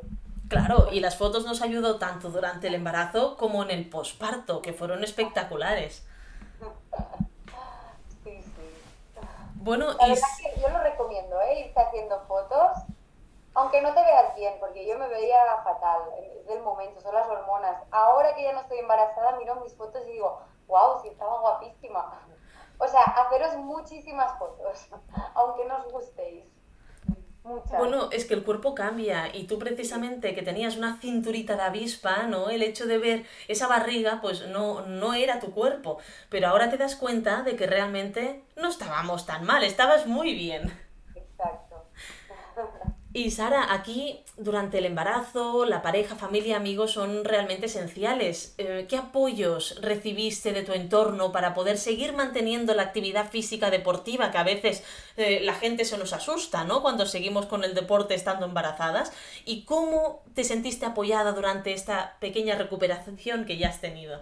Claro, 0.47 0.87
y 0.91 1.01
las 1.01 1.17
fotos 1.17 1.45
nos 1.45 1.61
ayudó 1.61 1.99
tanto 1.99 2.29
durante 2.29 2.67
el 2.67 2.75
embarazo 2.75 3.35
como 3.35 3.63
en 3.63 3.71
el 3.71 3.89
posparto, 3.89 4.61
que 4.61 4.71
fueron 4.71 5.03
espectaculares. 5.03 6.07
Bueno, 9.67 9.87
la 9.99 10.07
verdad 10.07 10.27
que 10.41 10.61
yo 10.61 10.69
lo 10.69 10.79
recomiendo, 10.79 11.41
¿eh? 11.41 11.59
irte 11.59 11.77
haciendo 11.77 12.21
fotos, 12.21 12.77
aunque 13.53 13.81
no 13.81 13.93
te 13.93 14.01
veas 14.01 14.33
bien, 14.33 14.55
porque 14.61 14.87
yo 14.87 14.97
me 14.97 15.09
veía 15.09 15.61
fatal, 15.61 16.03
es 16.17 16.47
del 16.47 16.61
momento, 16.61 17.01
son 17.01 17.13
las 17.13 17.27
hormonas. 17.27 17.83
Ahora 17.91 18.33
que 18.33 18.43
ya 18.43 18.53
no 18.53 18.61
estoy 18.61 18.77
embarazada, 18.77 19.33
miro 19.33 19.55
mis 19.57 19.75
fotos 19.75 20.07
y 20.07 20.13
digo, 20.13 20.39
wow, 20.67 21.01
sí 21.01 21.09
estaba 21.09 21.41
guapísima. 21.41 22.17
O 22.77 22.87
sea, 22.87 23.01
haceros 23.01 23.57
muchísimas 23.57 24.39
fotos, 24.39 24.87
aunque 25.35 25.65
no 25.65 25.79
os 25.79 25.91
gustéis. 25.91 26.45
Bueno, 27.77 28.09
es 28.11 28.25
que 28.25 28.33
el 28.33 28.43
cuerpo 28.43 28.75
cambia 28.75 29.35
y 29.35 29.43
tú 29.43 29.57
precisamente 29.59 30.35
que 30.35 30.41
tenías 30.41 30.77
una 30.77 30.99
cinturita 30.99 31.55
de 31.55 31.63
avispa, 31.63 32.23
¿no? 32.23 32.49
El 32.49 32.61
hecho 32.61 32.85
de 32.85 32.97
ver 32.97 33.25
esa 33.47 33.67
barriga, 33.67 34.19
pues 34.21 34.47
no, 34.47 34.81
no 34.85 35.13
era 35.13 35.39
tu 35.39 35.51
cuerpo. 35.51 35.99
Pero 36.29 36.47
ahora 36.47 36.69
te 36.69 36.77
das 36.77 36.95
cuenta 36.95 37.43
de 37.43 37.55
que 37.55 37.67
realmente 37.67 38.43
no 38.55 38.69
estábamos 38.69 39.25
tan 39.25 39.45
mal, 39.45 39.63
estabas 39.63 40.07
muy 40.07 40.33
bien. 40.33 40.71
Y 43.17 43.31
Sara, 43.31 43.73
aquí 43.73 44.19
durante 44.37 44.77
el 44.77 44.85
embarazo, 44.85 45.65
la 45.65 45.81
pareja, 45.81 46.15
familia, 46.15 46.55
amigos 46.55 46.91
son 46.91 47.25
realmente 47.25 47.65
esenciales. 47.65 48.53
Eh, 48.59 48.85
¿Qué 48.87 48.95
apoyos 48.95 49.81
recibiste 49.81 50.53
de 50.53 50.61
tu 50.61 50.73
entorno 50.73 51.31
para 51.31 51.55
poder 51.55 51.79
seguir 51.79 52.13
manteniendo 52.13 52.75
la 52.75 52.83
actividad 52.83 53.31
física 53.31 53.71
deportiva 53.71 54.29
que 54.29 54.37
a 54.37 54.43
veces 54.43 54.83
eh, 55.15 55.39
la 55.41 55.55
gente 55.55 55.83
se 55.83 55.97
nos 55.97 56.13
asusta, 56.13 56.63
¿no? 56.63 56.83
Cuando 56.83 57.07
seguimos 57.07 57.47
con 57.47 57.63
el 57.63 57.73
deporte 57.73 58.13
estando 58.13 58.45
embarazadas. 58.45 59.11
¿Y 59.45 59.63
cómo 59.63 60.21
te 60.35 60.43
sentiste 60.43 60.85
apoyada 60.85 61.31
durante 61.31 61.73
esta 61.73 62.17
pequeña 62.19 62.53
recuperación 62.53 63.45
que 63.45 63.57
ya 63.57 63.69
has 63.69 63.81
tenido? 63.81 64.21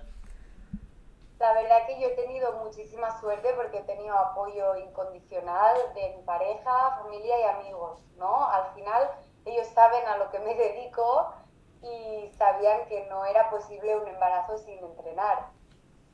La 1.46 1.54
verdad 1.54 1.86
que 1.86 2.00
yo 2.00 2.08
he 2.08 2.16
tenido 2.16 2.54
muchísima 2.54 3.20
suerte 3.20 3.54
porque 3.54 3.78
he 3.78 3.84
tenido 3.84 4.18
apoyo 4.18 4.78
incondicional 4.78 5.78
de 5.94 6.16
mi 6.18 6.24
pareja, 6.24 7.00
familia 7.04 7.40
y 7.40 7.44
amigos, 7.44 8.04
¿no? 8.16 8.50
Al 8.50 8.74
final 8.74 9.12
ellos 9.46 9.68
saben 9.68 10.08
a 10.08 10.18
lo 10.18 10.32
que 10.32 10.40
me 10.40 10.56
dedico 10.56 11.36
y 11.84 12.32
sabían 12.36 12.88
que 12.88 13.06
no 13.12 13.26
era 13.26 13.52
posible 13.52 13.96
un 13.96 14.08
embarazo 14.08 14.58
sin 14.58 14.80
entrenar. 14.80 15.52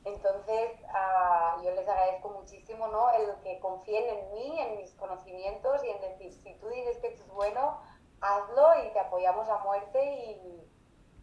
Entonces, 0.04 0.72
ah, 0.92 1.56
yo 1.64 1.70
les 1.70 1.88
agradezco 1.88 2.28
muchísimo 2.28 2.88
¿no? 2.88 3.10
el 3.12 3.34
que 3.40 3.58
confíen 3.60 4.04
en 4.14 4.32
mí, 4.32 4.60
en 4.60 4.76
mis 4.76 4.94
conocimientos 4.96 5.82
y 5.82 5.88
en 5.88 6.00
decir, 6.02 6.34
si 6.34 6.54
tú 6.56 6.68
dices 6.68 6.98
que 6.98 7.06
esto 7.06 7.22
es 7.22 7.32
bueno, 7.32 7.80
hazlo 8.20 8.84
y 8.84 8.92
te 8.92 9.00
apoyamos 9.00 9.48
a 9.48 9.64
muerte 9.64 10.04
y, 10.04 10.70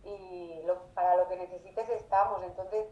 y 0.01 0.65
para 0.95 1.15
lo 1.15 1.27
que 1.27 1.35
necesites 1.35 1.87
estamos. 1.89 2.41
Entonces, 2.41 2.87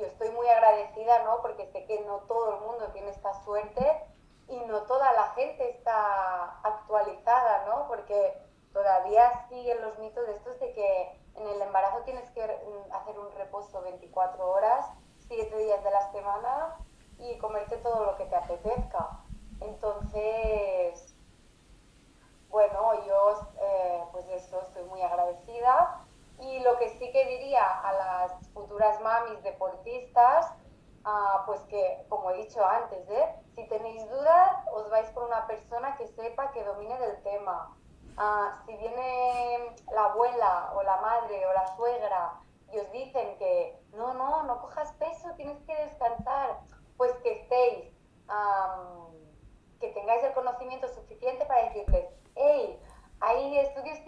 yo 0.00 0.06
estoy 0.06 0.30
muy 0.30 0.48
agradecida, 0.48 1.22
¿no? 1.24 1.42
Porque 1.42 1.66
sé 1.66 1.84
que 1.84 2.00
no 2.00 2.20
todo 2.20 2.54
el 2.54 2.60
mundo 2.62 2.90
tiene 2.92 3.10
esta 3.10 3.34
suerte 3.44 4.04
y 4.48 4.56
no 4.60 4.82
toda 4.82 5.12
la 5.12 5.28
gente 5.34 5.70
está 5.70 6.60
actualizada, 6.62 7.66
¿no? 7.66 7.86
Porque 7.86 8.42
todavía 8.72 9.46
siguen 9.48 9.80
los 9.82 9.98
mitos 9.98 10.26
de 10.26 10.36
estos 10.36 10.58
de 10.58 10.72
que 10.72 11.20
en 11.34 11.46
el 11.46 11.62
embarazo 11.62 12.02
tienes 12.04 12.28
que 12.30 12.42
mm, 12.42 12.92
hacer 12.92 13.18
un 13.18 13.30
reposo 13.32 13.82
24 13.82 14.50
horas, 14.50 14.86
7 15.28 15.56
días 15.56 15.84
de 15.84 15.90
la 15.90 16.10
semana 16.12 16.76
y 17.18 17.36
comerte 17.38 17.76
todo 17.78 18.04
lo 18.06 18.16
que 18.16 18.24
te 18.24 18.36
apetezca. 18.36 19.20
Entonces, 19.60 21.14
bueno, 22.48 23.04
yo 23.06 23.48
eh, 23.60 24.04
pues 24.12 24.26
eso, 24.30 24.62
estoy 24.62 24.84
muy 24.84 25.02
agradecida 25.02 26.06
y 26.40 26.60
lo 26.60 26.78
que 26.78 26.88
sí 26.90 27.10
que 27.12 27.26
diría 27.26 27.64
a 27.64 27.92
las 27.92 28.48
futuras 28.50 29.00
mamis 29.00 29.42
deportistas, 29.42 30.52
uh, 31.04 31.44
pues 31.46 31.60
que, 31.62 32.04
como 32.08 32.30
he 32.30 32.38
dicho 32.38 32.64
antes, 32.64 33.08
¿eh? 33.10 33.34
si 33.54 33.66
tenéis 33.68 34.08
dudas, 34.08 34.56
os 34.72 34.88
vais 34.90 35.08
por 35.10 35.24
una 35.24 35.46
persona 35.46 35.96
que 35.96 36.06
sepa, 36.08 36.50
que 36.52 36.64
domine 36.64 36.98
del 36.98 37.22
tema. 37.22 37.76
Uh, 38.16 38.66
si 38.66 38.76
viene 38.76 39.74
la 39.92 40.06
abuela 40.06 40.72
o 40.74 40.82
la 40.82 40.96
madre 41.00 41.46
o 41.46 41.52
la 41.52 41.66
suegra 41.76 42.40
y 42.72 42.78
os 42.78 42.90
dicen 42.92 43.36
que 43.38 43.78
no, 43.92 44.14
no, 44.14 44.42
no 44.44 44.60
cojas 44.60 44.92
peso, 44.94 45.28
tienes 45.36 45.58
que 45.64 45.74
descansar, 45.74 46.60
pues 46.96 47.12
que 47.22 47.40
estéis, 47.40 47.92
um, 48.28 49.14
que 49.80 49.88
tengáis 49.88 50.22
el 50.24 50.34
conocimiento 50.34 50.88
suficiente 50.88 51.19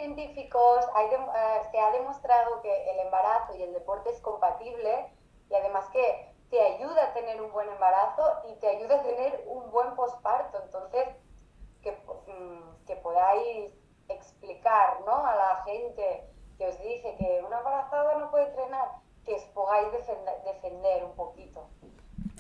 científicos, 0.03 0.85
eh, 0.85 1.62
se 1.71 1.79
ha 1.79 1.93
demostrado 1.93 2.61
que 2.61 2.91
el 2.91 2.99
embarazo 3.07 3.55
y 3.57 3.62
el 3.62 3.73
deporte 3.73 4.11
es 4.11 4.21
compatible 4.21 5.12
y 5.49 5.55
además 5.55 5.88
que 5.93 6.35
te 6.51 6.61
ayuda 6.61 7.05
a 7.05 7.15
tener 7.15 7.41
un 7.41 7.53
buen 7.53 7.69
embarazo 7.69 8.25
y 8.51 8.55
te 8.57 8.69
ayuda 8.69 8.97
a 8.97 9.03
tener 9.03 9.45
un 9.47 9.71
buen 9.71 9.95
posparto. 9.95 10.61
Entonces, 10.65 11.07
que, 11.83 11.93
mm, 11.93 12.85
que 12.85 12.97
podáis 12.97 13.73
explicar 14.09 15.01
¿no? 15.07 15.25
a 15.25 15.37
la 15.37 15.62
gente 15.65 16.29
que 16.59 16.67
os 16.67 16.79
dice 16.81 17.17
que 17.19 17.43
una 17.47 17.59
embarazada 17.59 18.19
no 18.19 18.31
puede 18.31 18.49
entrenar, 18.49 18.88
que 19.25 19.35
os 19.35 19.45
podáis 19.55 19.88
defender 20.45 21.05
un 21.05 21.15
poquito. 21.15 21.69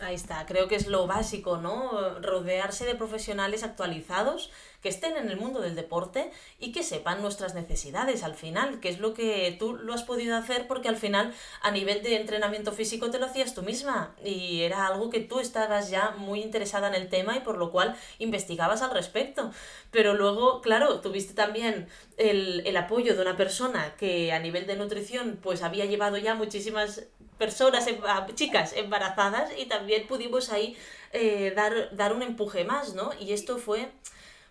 Ahí 0.02 0.14
está, 0.14 0.46
creo 0.46 0.66
que 0.66 0.74
es 0.74 0.88
lo 0.88 1.06
básico, 1.06 1.58
¿no? 1.58 2.18
Rodearse 2.20 2.84
de 2.84 2.96
profesionales 2.96 3.62
actualizados 3.62 4.50
que 4.82 4.88
estén 4.88 5.16
en 5.16 5.30
el 5.30 5.36
mundo 5.36 5.60
del 5.60 5.74
deporte 5.74 6.30
y 6.58 6.72
que 6.72 6.82
sepan 6.82 7.22
nuestras 7.22 7.54
necesidades 7.54 8.22
al 8.24 8.34
final, 8.34 8.80
que 8.80 8.88
es 8.88 8.98
lo 8.98 9.14
que 9.14 9.56
tú 9.58 9.74
lo 9.74 9.94
has 9.94 10.02
podido 10.02 10.36
hacer 10.36 10.66
porque 10.66 10.88
al 10.88 10.96
final 10.96 11.32
a 11.62 11.70
nivel 11.70 12.02
de 12.02 12.16
entrenamiento 12.16 12.72
físico 12.72 13.10
te 13.10 13.18
lo 13.18 13.26
hacías 13.26 13.54
tú 13.54 13.62
misma 13.62 14.14
y 14.24 14.62
era 14.62 14.86
algo 14.88 15.08
que 15.08 15.20
tú 15.20 15.40
estabas 15.40 15.88
ya 15.90 16.10
muy 16.10 16.42
interesada 16.42 16.88
en 16.88 16.94
el 16.94 17.08
tema 17.08 17.36
y 17.36 17.40
por 17.40 17.58
lo 17.58 17.70
cual 17.70 17.96
investigabas 18.18 18.82
al 18.82 18.90
respecto. 18.90 19.52
Pero 19.90 20.14
luego, 20.14 20.60
claro, 20.60 21.00
tuviste 21.00 21.34
también 21.34 21.86
el, 22.16 22.62
el 22.66 22.76
apoyo 22.76 23.14
de 23.14 23.22
una 23.22 23.36
persona 23.36 23.94
que 23.96 24.32
a 24.32 24.38
nivel 24.40 24.66
de 24.66 24.76
nutrición 24.76 25.38
pues 25.40 25.62
había 25.62 25.84
llevado 25.84 26.18
ya 26.18 26.34
muchísimas 26.34 27.06
personas, 27.38 27.88
chicas 28.34 28.72
embarazadas 28.74 29.50
y 29.58 29.66
también 29.66 30.06
pudimos 30.06 30.50
ahí 30.50 30.76
eh, 31.12 31.52
dar, 31.54 31.94
dar 31.94 32.12
un 32.12 32.22
empuje 32.22 32.64
más, 32.64 32.94
¿no? 32.94 33.10
Y 33.18 33.32
esto 33.32 33.58
fue 33.58 33.90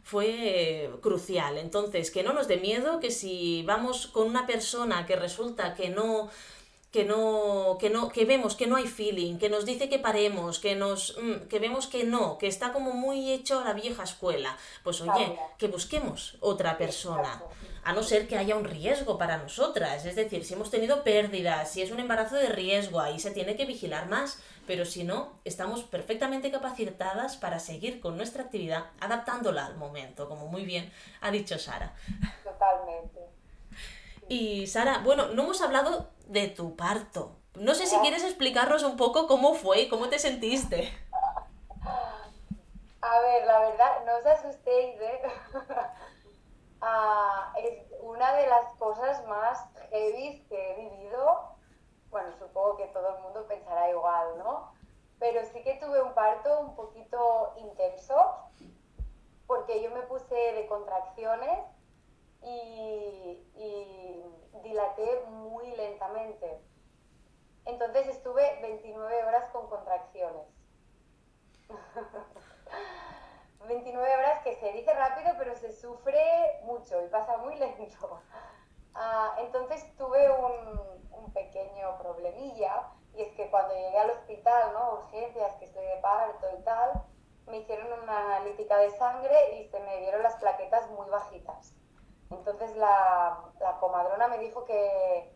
fue 0.03 0.89
crucial. 1.01 1.57
Entonces, 1.57 2.11
que 2.11 2.23
no 2.23 2.33
nos 2.33 2.47
dé 2.47 2.57
miedo, 2.57 2.99
que 2.99 3.11
si 3.11 3.63
vamos 3.63 4.07
con 4.07 4.27
una 4.27 4.45
persona 4.45 5.05
que 5.05 5.15
resulta 5.15 5.73
que 5.75 5.89
no 5.89 6.29
que 6.91 7.05
no, 7.05 7.77
que 7.79 7.89
no, 7.89 8.09
que 8.09 8.25
vemos 8.25 8.55
que 8.55 8.67
no 8.67 8.75
hay 8.75 8.85
feeling, 8.85 9.37
que 9.37 9.49
nos 9.49 9.65
dice 9.65 9.87
que 9.87 9.97
paremos, 9.97 10.59
que 10.59 10.75
nos, 10.75 11.17
mm, 11.21 11.47
que 11.47 11.59
vemos 11.59 11.87
que 11.87 12.03
no, 12.03 12.37
que 12.37 12.47
está 12.47 12.73
como 12.73 12.91
muy 12.91 13.31
hecho 13.31 13.61
a 13.61 13.63
la 13.63 13.73
vieja 13.73 14.03
escuela, 14.03 14.57
pues 14.83 14.99
oye, 14.99 15.37
que 15.57 15.69
busquemos 15.69 16.35
otra 16.41 16.77
persona, 16.77 17.41
a 17.83 17.93
no 17.93 18.03
ser 18.03 18.27
que 18.27 18.37
haya 18.37 18.57
un 18.57 18.65
riesgo 18.65 19.17
para 19.17 19.37
nosotras, 19.37 20.05
es 20.05 20.17
decir, 20.17 20.43
si 20.43 20.53
hemos 20.53 20.69
tenido 20.69 21.03
pérdidas, 21.03 21.71
si 21.71 21.81
es 21.81 21.91
un 21.91 22.01
embarazo 22.01 22.35
de 22.35 22.49
riesgo, 22.49 22.99
ahí 22.99 23.19
se 23.19 23.31
tiene 23.31 23.55
que 23.55 23.65
vigilar 23.65 24.09
más, 24.09 24.39
pero 24.67 24.86
si 24.86 25.04
no, 25.04 25.34
estamos 25.43 25.84
perfectamente 25.84 26.52
capacitadas 26.52 27.38
para 27.38 27.60
seguir 27.60 28.00
con 28.00 28.17
nuestra 28.17 28.43
actividad, 28.43 28.86
adaptándola 29.00 29.65
al 29.65 29.78
momento, 29.78 30.30
como 30.30 30.47
muy 30.47 30.65
bien 30.65 30.91
ha 31.21 31.32
dicho 31.32 31.58
Sara. 31.58 31.93
Totalmente. 32.43 33.19
Y 34.28 34.67
Sara, 34.67 35.00
bueno, 35.00 35.28
no 35.30 35.43
hemos 35.43 35.62
hablado 35.62 36.10
de 36.28 36.47
tu 36.47 36.76
parto. 36.76 37.36
No 37.56 37.76
sé 37.76 37.86
si 37.86 37.97
quieres 37.97 38.24
explicarnos 38.24 38.84
un 38.84 38.95
poco 38.95 39.28
cómo 39.28 39.54
fue 39.54 39.82
y 39.82 39.89
cómo 39.89 40.08
te 40.08 40.19
sentiste. 40.19 40.91
A 43.02 43.19
ver, 43.19 43.45
la 43.45 43.60
verdad, 43.60 44.06
no 44.06 44.15
os 44.15 44.26
asustéis, 44.26 45.02
¿eh? 45.02 45.21
Ah, 46.84 47.54
es 47.60 47.91
una 48.02 48.34
de 48.34 48.47
las 48.47 48.74
cosas 48.80 49.24
más 49.28 49.69
heavy 49.91 50.43
que 50.50 50.71
he 50.71 50.89
vivido. 50.89 51.50
Bueno, 52.12 52.34
supongo 52.38 52.76
que 52.76 52.88
todo 52.88 53.15
el 53.15 53.24
mundo 53.24 53.47
pensará 53.47 53.89
igual, 53.89 54.38
¿no? 54.38 54.74
Pero 55.17 55.45
sí 55.45 55.63
que 55.63 55.76
tuve 55.76 56.02
un 56.02 56.13
parto 56.13 56.60
un 56.60 56.76
poquito 56.76 57.54
intenso, 57.56 58.50
porque 59.47 59.82
yo 59.82 59.91
me 59.91 60.02
puse 60.02 60.36
de 60.36 60.67
contracciones 60.67 61.60
y, 62.41 63.47
dilaté 64.62 65.21
muy 65.28 65.71
lentamente. 65.76 66.62
Entonces 67.65 68.08
estuve 68.08 68.60
29 68.62 69.24
horas 69.24 69.50
con 69.52 69.67
contracciones. 69.69 70.47
29 73.67 74.15
horas 74.17 74.43
que 74.43 74.56
se 74.56 74.71
dice 74.74 74.93
rápido, 74.93 75.32
pero 75.38 75.56
se 75.56 75.71
sufre 75.71 76.60
mucho 76.63 77.04
y 77.04 77.08
pasa 77.08 77.38
muy 77.38 77.56
lento. 77.56 78.21
Ah, 78.93 79.36
entonces 79.39 79.95
tuve 79.95 80.30
un, 80.30 81.00
pequeño 81.33 81.97
problemilla 81.97 82.91
y 83.13 83.23
es 83.23 83.33
que 83.33 83.49
cuando 83.49 83.73
llegué 83.73 83.97
al 83.97 84.11
hospital, 84.11 84.73
¿no? 84.73 84.93
urgencias, 84.93 85.55
que 85.55 85.65
estoy 85.65 85.85
de 85.85 85.97
parto 85.97 86.47
y 86.57 86.63
tal, 86.63 87.03
me 87.47 87.57
hicieron 87.57 88.01
una 88.01 88.37
analítica 88.37 88.77
de 88.77 88.89
sangre 88.91 89.59
y 89.59 89.65
se 89.65 89.79
me 89.81 89.97
dieron 89.99 90.23
las 90.23 90.35
plaquetas 90.35 90.89
muy 90.91 91.09
bajitas. 91.09 91.75
Entonces 92.29 92.75
la, 92.77 93.51
comadrona 93.79 94.27
me 94.29 94.37
dijo 94.39 94.63
que 94.65 95.35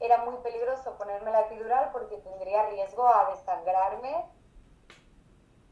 era 0.00 0.18
muy 0.24 0.36
peligroso 0.38 0.96
ponerme 0.98 1.30
la 1.30 1.42
epidural 1.42 1.90
porque 1.92 2.18
tendría 2.18 2.66
riesgo 2.66 3.06
a 3.06 3.30
desangrarme 3.30 4.30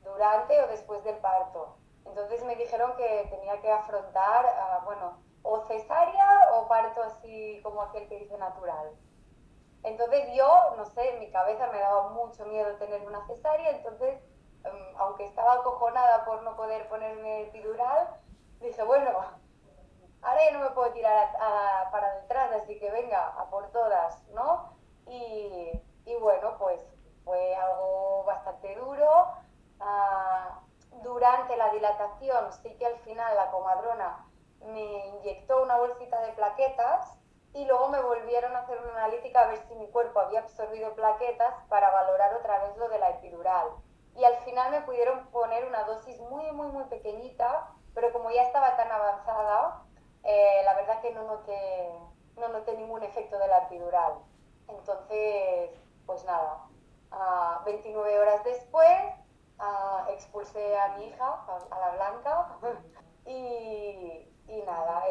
durante 0.03 0.63
o 0.63 0.69
después 0.69 1.05
del 1.05 1.19
parto. 1.19 1.77
Entonces 2.07 2.43
me 2.45 2.57
dijeron 2.57 2.97
que 2.97 3.29
tenía 3.31 3.61
que 3.61 3.71
afrontar, 3.71 4.47
ah, 4.47 4.81
bueno, 4.85 5.19
o 5.43 5.61
cesárea 5.67 6.41
o 6.55 6.69
parto 6.69 7.03
así 7.03 7.61
como 7.63 7.83
aquel 7.83 8.09
que 8.09 8.21
dice 8.21 8.39
natural. 8.39 8.97
Entonces 9.85 10.33
yo, 10.35 10.75
no 10.77 10.85
sé, 10.87 11.15
en 11.15 11.21
mi 11.21 11.31
cabeza 11.31 11.67
me 11.73 11.81
daba 11.81 12.11
mucho 12.11 12.45
miedo 12.47 12.77
tener 12.77 13.05
una 13.07 13.27
cesárea, 13.27 13.71
entonces, 13.71 14.21
em, 14.65 14.97
aunque 14.97 15.27
estaba 15.27 15.55
acojonada 15.55 16.25
por 16.25 16.43
no 16.43 16.57
poder 16.57 16.89
ponerme 16.89 17.43
epidural, 17.43 18.09
dije, 18.61 18.83
bueno, 18.85 19.11
ahora 20.23 20.45
ya 20.45 20.53
no 20.53 20.65
me 20.65 20.71
puedo 20.71 20.93
tirar 20.93 21.33
para 21.91 22.15
detrás, 22.21 22.53
así 22.63 22.79
que 22.79 22.91
venga, 22.91 23.29
a 23.39 23.51
por 23.51 23.71
todas, 23.73 24.23
¿no? 24.29 24.73
Y, 25.07 25.83
bueno, 26.21 26.57
pues 26.59 26.81
fue 27.25 27.55
algo 27.57 28.25
bastante 28.25 28.77
duro. 28.77 29.09
Ah, 29.81 30.61
durante 31.03 31.57
la 31.57 31.71
dilatación, 31.71 32.53
sí 32.53 32.77
que 32.77 32.87
al 32.87 32.99
final 33.01 33.35
la 33.35 33.51
comadrona 33.51 34.25
me 34.67 35.07
inyectó 35.09 35.63
una 35.63 35.77
bolsita 35.79 36.21
de 36.21 36.33
plaquetas 36.33 37.19
y 37.55 37.65
luego 37.67 37.89
me 37.89 38.01
volvieron 38.01 38.55
a 38.57 38.61
hacer 38.61 38.79
una 38.79 39.05
analítica 39.05 39.43
a 39.43 39.47
ver 39.49 39.59
si 39.69 39.75
mi 39.75 39.89
cuerpo 39.89 40.21
había 40.21 40.41
absorbido 40.41 40.95
plaquetas 40.95 41.55
para 41.69 41.91
valorar 41.91 42.35
otra 42.35 42.65
vez 42.65 42.77
lo 42.77 42.89
de 42.89 42.99
la 42.99 43.11
epidural. 43.11 43.69
Y 44.17 44.25
al 44.25 44.37
final 44.39 44.71
me 44.71 44.81
pudieron 44.83 45.27
poner 45.29 45.67
una 45.67 45.85
dosis 45.85 46.19
muy, 46.21 46.51
muy, 46.53 46.69
muy 46.69 46.85
pequeñita, 46.85 47.71
pero 47.95 48.13
como 48.13 48.31
ya 48.31 48.43
estaba 48.43 48.77
tan 48.77 48.91
avanzada, 48.91 49.83
eh, 50.23 50.63
la 50.65 50.75
verdad 50.75 51.01
que 51.01 51.13
no 51.13 51.25
noté, 51.25 51.93
no 52.37 52.49
noté 52.49 52.77
ningún 52.77 53.03
efecto 53.03 53.39
de 53.39 53.49
la 53.49 53.59
epidural. 53.59 54.15
Entonces, 54.69 55.71
pues 56.07 56.25
nada, 56.25 56.69
29 57.65 58.19
horas 58.19 58.45
después 58.45 58.99
expulsé 60.09 60.79
a 60.79 60.97
mi 60.97 61.07
hija, 61.07 61.45
a, 61.71 61.79
la 61.79 61.91
Blanca, 61.91 62.59
y, 63.27 64.29
y 64.47 64.63
nada, 64.67 65.05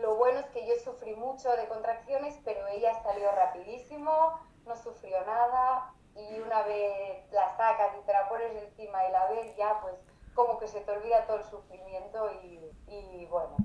lo 0.00 0.16
bueno 0.16 0.40
es 0.40 0.46
que 0.46 0.66
yo 0.66 0.74
sufrí 0.76 1.14
mucho 1.16 1.50
de 1.56 1.66
contracciones, 1.68 2.38
pero 2.44 2.66
ella 2.68 2.94
salió 3.02 3.30
rapidísimo, 3.32 4.38
no 4.66 4.76
sufrió 4.76 5.24
nada, 5.24 5.94
y 6.14 6.40
una 6.40 6.62
vez 6.62 7.30
la 7.32 7.48
sacas 7.56 7.96
y 7.98 8.04
te 8.04 8.12
la 8.12 8.28
pones 8.28 8.54
encima 8.62 9.06
y 9.06 9.12
la 9.12 9.26
ves, 9.26 9.56
ya 9.56 9.80
pues 9.80 9.94
como 10.34 10.58
que 10.58 10.68
se 10.68 10.80
te 10.80 10.92
olvida 10.92 11.26
todo 11.26 11.38
el 11.38 11.44
sufrimiento 11.44 12.30
y, 12.86 13.26
bueno, 13.26 13.56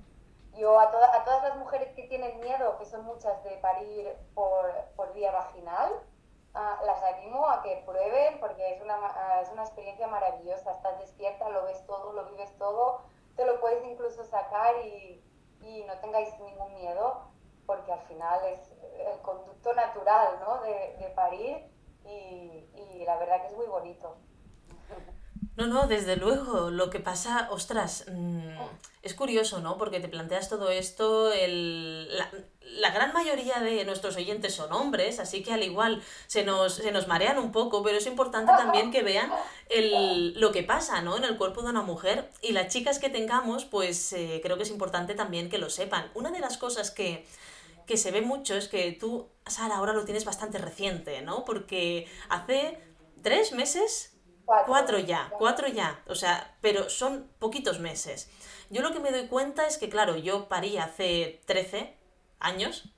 yo 0.53 0.79
a, 0.79 0.83
a, 0.83 1.23
todas 1.23 1.43
las 1.43 1.57
mujeres 1.57 1.93
que 1.93 2.03
tienen 2.03 2.39
miedo, 2.39 2.77
que 2.77 2.85
son 2.85 3.05
muchas 3.05 3.43
de 3.43 3.57
parir 3.57 4.15
por, 4.33 4.71
por 4.95 5.13
vía 5.13 5.31
vaginal, 5.31 5.91
ah, 6.53 6.79
las 6.85 7.01
animo 7.03 7.47
a 7.47 7.61
que 7.61 7.83
prueben 7.85 8.39
porque 8.39 8.73
es 8.73 8.81
una, 8.81 9.39
es 9.41 9.49
una 9.51 9.63
experiencia 9.63 10.07
maravillosa. 10.07 10.71
Estás 10.71 10.99
despierta, 10.99 11.49
lo 11.49 11.63
ves 11.65 11.85
todo, 11.85 12.11
lo 12.13 12.25
vives 12.25 12.55
todo, 12.57 13.01
te 13.35 13.45
lo 13.45 13.59
puedes 13.59 13.83
incluso 13.85 14.23
sacar 14.23 14.75
y, 14.85 15.23
y 15.65 15.83
no 15.83 15.93
tengáis 15.99 16.29
ningún 16.39 16.73
miedo 16.75 17.31
porque 17.65 17.91
al 17.91 18.01
final 18.01 18.39
es 18.45 18.71
el 19.07 19.21
conducto 19.21 19.73
natural 19.73 20.39
¿no? 20.39 20.61
de, 20.61 20.97
de 20.99 21.09
parir 21.15 21.73
y, 22.05 23.03
la 23.05 23.17
verdad 23.17 23.41
que 23.41 23.47
es 23.47 23.57
muy 23.57 23.65
bonito. 23.65 24.15
No, 25.55 25.67
no, 25.67 25.87
desde 25.87 26.15
luego. 26.15 26.71
Lo 26.71 26.89
que 26.89 26.99
pasa, 26.99 27.49
ostras, 27.51 28.05
mm, 28.11 28.57
es 29.01 29.13
curioso, 29.13 29.59
¿no? 29.59 29.77
Porque 29.77 29.99
te 29.99 30.07
planteas 30.07 30.49
todo 30.49 30.69
esto, 30.69 31.31
el, 31.31 32.17
la, 32.17 32.29
gran 32.91 33.13
mayoría 33.13 33.59
de 33.59 33.85
nuestros 33.85 34.15
oyentes 34.15 34.53
son 34.55 34.71
hombres, 34.73 35.19
así 35.19 35.43
que 35.43 35.53
al 35.53 35.63
igual 35.63 36.01
se 36.27 36.43
nos, 36.43 36.75
se 36.75 36.91
nos 36.91 37.07
marean 37.07 37.37
un 37.37 37.51
poco, 37.51 37.83
pero 37.83 37.97
es 37.97 38.07
importante 38.07 38.51
también 38.57 38.91
que 38.91 39.03
vean 39.03 39.31
el, 39.69 40.39
lo 40.39 40.51
que 40.51 40.63
pasa, 40.63 41.01
¿no? 41.01 41.17
En 41.17 41.23
el 41.23 41.37
cuerpo 41.37 41.61
de 41.61 41.69
una 41.69 41.81
mujer. 41.81 42.29
Y 42.41 42.51
las 42.51 42.67
chicas 42.67 42.99
que 42.99 43.09
tengamos, 43.09 43.65
pues 43.65 44.13
eh, 44.13 44.39
creo 44.43 44.57
que 44.57 44.63
es 44.63 44.71
importante 44.71 45.13
también 45.15 45.49
que 45.49 45.57
lo 45.57 45.69
sepan. 45.69 46.11
Una 46.13 46.31
de 46.31 46.39
las 46.39 46.57
cosas 46.57 46.91
que, 46.91 47.25
que 47.85 47.97
se 47.97 48.11
ve 48.11 48.21
mucho 48.21 48.55
es 48.55 48.67
que 48.67 48.91
tú, 48.91 49.29
Sara, 49.45 49.77
ahora 49.77 49.93
lo 49.93 50.05
tienes 50.05 50.25
bastante 50.25 50.57
reciente, 50.57 51.21
¿no? 51.21 51.45
Porque 51.45 52.07
hace 52.29 52.79
tres 53.21 53.51
meses 53.53 54.13
Cuatro. 54.45 54.99
ya, 54.99 55.31
cuatro 55.37 55.67
ya, 55.67 56.03
o 56.07 56.15
sea, 56.15 56.57
pero 56.61 56.89
son 56.89 57.29
poquitos 57.39 57.79
meses. 57.79 58.29
Yo 58.69 58.81
lo 58.81 58.91
que 58.91 58.99
me 58.99 59.11
doy 59.11 59.27
cuenta 59.27 59.67
es 59.67 59.77
que, 59.77 59.89
claro, 59.89 60.17
yo 60.17 60.47
parí 60.49 60.77
hace 60.77 61.41
13 61.45 61.95
años, 62.43 62.89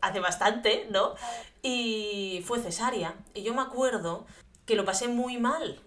hace 0.00 0.20
bastante, 0.20 0.86
¿no? 0.90 1.14
Y 1.62 2.42
fue 2.46 2.60
cesárea. 2.60 3.16
Y 3.34 3.42
yo 3.42 3.54
me 3.54 3.62
acuerdo 3.62 4.26
que 4.66 4.76
lo 4.76 4.84
pasé 4.84 5.08
muy 5.08 5.38
mal. 5.38 5.80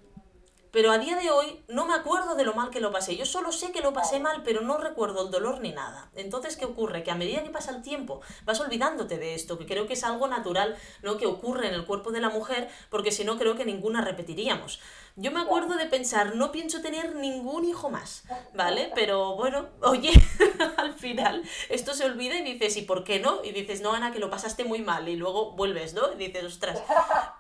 Pero 0.74 0.92
a 0.92 0.98
día 0.98 1.16
de 1.16 1.30
hoy 1.30 1.64
no 1.68 1.86
me 1.86 1.94
acuerdo 1.94 2.34
de 2.34 2.44
lo 2.44 2.56
mal 2.56 2.72
que 2.72 2.82
lo 2.82 2.92
pasé. 2.92 3.16
Yo 3.16 3.28
solo 3.28 3.52
sé 3.52 3.72
que 3.72 3.82
lo 3.82 3.94
pasé 3.94 4.20
mal, 4.20 4.42
pero 4.44 4.62
no 4.62 4.80
recuerdo 4.80 5.24
el 5.24 5.30
dolor 5.30 5.62
ni 5.62 5.72
nada. 5.72 6.10
Entonces, 6.16 6.58
¿qué 6.58 6.66
ocurre? 6.66 7.04
Que 7.04 7.12
a 7.12 7.16
medida 7.16 7.44
que 7.44 7.52
pasa 7.52 7.76
el 7.76 7.84
tiempo, 7.84 8.22
vas 8.44 8.60
olvidándote 8.60 9.20
de 9.20 9.36
esto, 9.36 9.60
que 9.60 9.68
creo 9.68 9.86
que 9.86 9.94
es 9.94 10.04
algo 10.04 10.28
natural, 10.28 10.76
¿no? 11.04 11.18
Que 11.18 11.28
ocurre 11.28 11.68
en 11.68 11.76
el 11.76 11.86
cuerpo 11.86 12.12
de 12.12 12.22
la 12.22 12.30
mujer, 12.32 12.70
porque 12.90 13.12
si 13.12 13.24
no, 13.24 13.38
creo 13.38 13.56
que 13.56 13.66
ninguna 13.66 14.02
repetiríamos. 14.02 14.80
Yo 15.16 15.32
me 15.32 15.42
acuerdo 15.42 15.76
de 15.76 15.86
pensar, 15.86 16.36
no 16.36 16.52
pienso 16.52 16.82
tener 16.82 17.16
ningún 17.16 17.66
hijo 17.66 17.92
más, 17.92 18.24
¿vale? 18.56 18.92
Pero 18.96 19.36
bueno, 19.36 19.70
oye, 19.82 20.12
al 20.78 20.96
final 20.96 21.44
esto 21.70 21.94
se 21.94 22.06
olvida 22.06 22.36
y 22.40 22.42
dices, 22.42 22.78
¿y 22.78 22.82
por 22.82 23.04
qué 23.04 23.20
no? 23.20 23.44
Y 23.44 23.52
dices, 23.52 23.82
no, 23.82 23.94
Ana, 23.94 24.12
que 24.12 24.18
lo 24.18 24.32
pasaste 24.32 24.64
muy 24.64 24.82
mal 24.82 25.08
y 25.08 25.16
luego 25.16 25.52
vuelves, 25.52 25.94
¿no? 25.94 26.12
Y 26.14 26.16
dices, 26.16 26.44
ostras. 26.46 26.82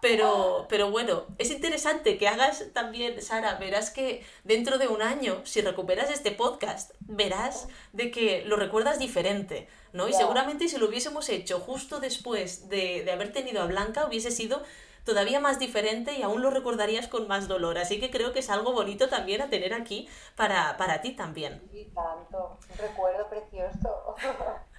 Pero, 0.02 0.68
pero 0.70 0.92
bueno, 0.92 1.26
es 1.40 1.50
interesante 1.50 2.20
que 2.20 2.28
hagas 2.28 2.66
también, 2.74 3.20
Sara, 3.24 3.56
verás 3.56 3.90
que 3.90 4.24
dentro 4.44 4.78
de 4.78 4.88
un 4.88 5.02
año, 5.02 5.42
si 5.44 5.62
recuperas 5.62 6.12
este 6.12 6.32
podcast, 6.32 6.92
verás 7.00 7.68
de 7.92 8.12
que 8.12 8.44
lo 8.46 8.56
recuerdas 8.56 9.00
diferente, 9.00 9.68
¿no? 9.94 10.08
Y 10.08 10.14
seguramente 10.14 10.68
si 10.68 10.78
lo 10.78 10.88
hubiésemos 10.88 11.28
hecho 11.30 11.60
justo 11.60 12.00
después 12.00 12.70
de, 12.70 13.04
de 13.04 13.12
haber 13.12 13.34
tenido 13.34 13.64
a 13.64 13.66
Blanca, 13.66 14.06
hubiese 14.06 14.30
sido 14.30 14.62
todavía 15.04 15.40
más 15.40 15.60
diferente 15.60 16.14
y 16.14 16.22
aún 16.22 16.42
lo 16.42 16.50
recordarías 16.50 17.08
con 17.08 17.28
más 17.28 17.48
dolor. 17.48 17.78
Así 17.78 18.00
que 18.00 18.12
creo 18.12 18.34
que 18.34 18.40
es 18.40 18.50
algo 18.50 18.74
bonito 18.74 19.10
también 19.10 19.42
a 19.42 19.50
tener 19.50 19.74
aquí 19.74 20.08
para, 20.36 20.78
para 20.78 21.02
ti 21.02 21.12
también. 21.12 21.62
Y 21.72 21.86
tanto, 21.86 22.58
un 22.72 22.78
recuerdo 22.78 23.30
precioso. 23.30 24.16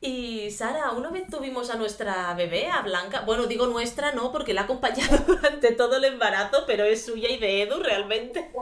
Y 0.00 0.50
Sara, 0.50 0.92
una 0.92 1.10
vez 1.10 1.28
tuvimos 1.28 1.68
a 1.68 1.76
nuestra 1.76 2.32
bebé, 2.34 2.68
a 2.68 2.80
Blanca, 2.80 3.20
bueno, 3.20 3.46
digo 3.46 3.66
nuestra 3.66 4.12
no, 4.12 4.32
porque 4.32 4.54
la 4.54 4.62
ha 4.62 4.64
acompañado 4.64 5.18
durante 5.26 5.72
todo 5.72 5.98
el 5.98 6.04
embarazo, 6.04 6.64
pero 6.66 6.84
es 6.84 7.04
suya 7.04 7.28
y 7.28 7.38
de 7.38 7.62
Edu 7.62 7.82
realmente. 7.82 8.50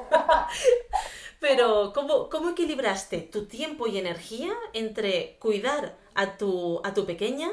Pero, 1.41 1.93
¿cómo, 1.95 2.29
¿cómo 2.29 2.51
equilibraste 2.51 3.19
tu 3.19 3.47
tiempo 3.47 3.87
y 3.87 3.97
energía 3.97 4.53
entre 4.73 5.37
cuidar 5.39 5.95
a 6.17 6.37
tu, 6.37 6.81
a 6.83 6.93
tu 6.95 7.07
pequeña, 7.07 7.49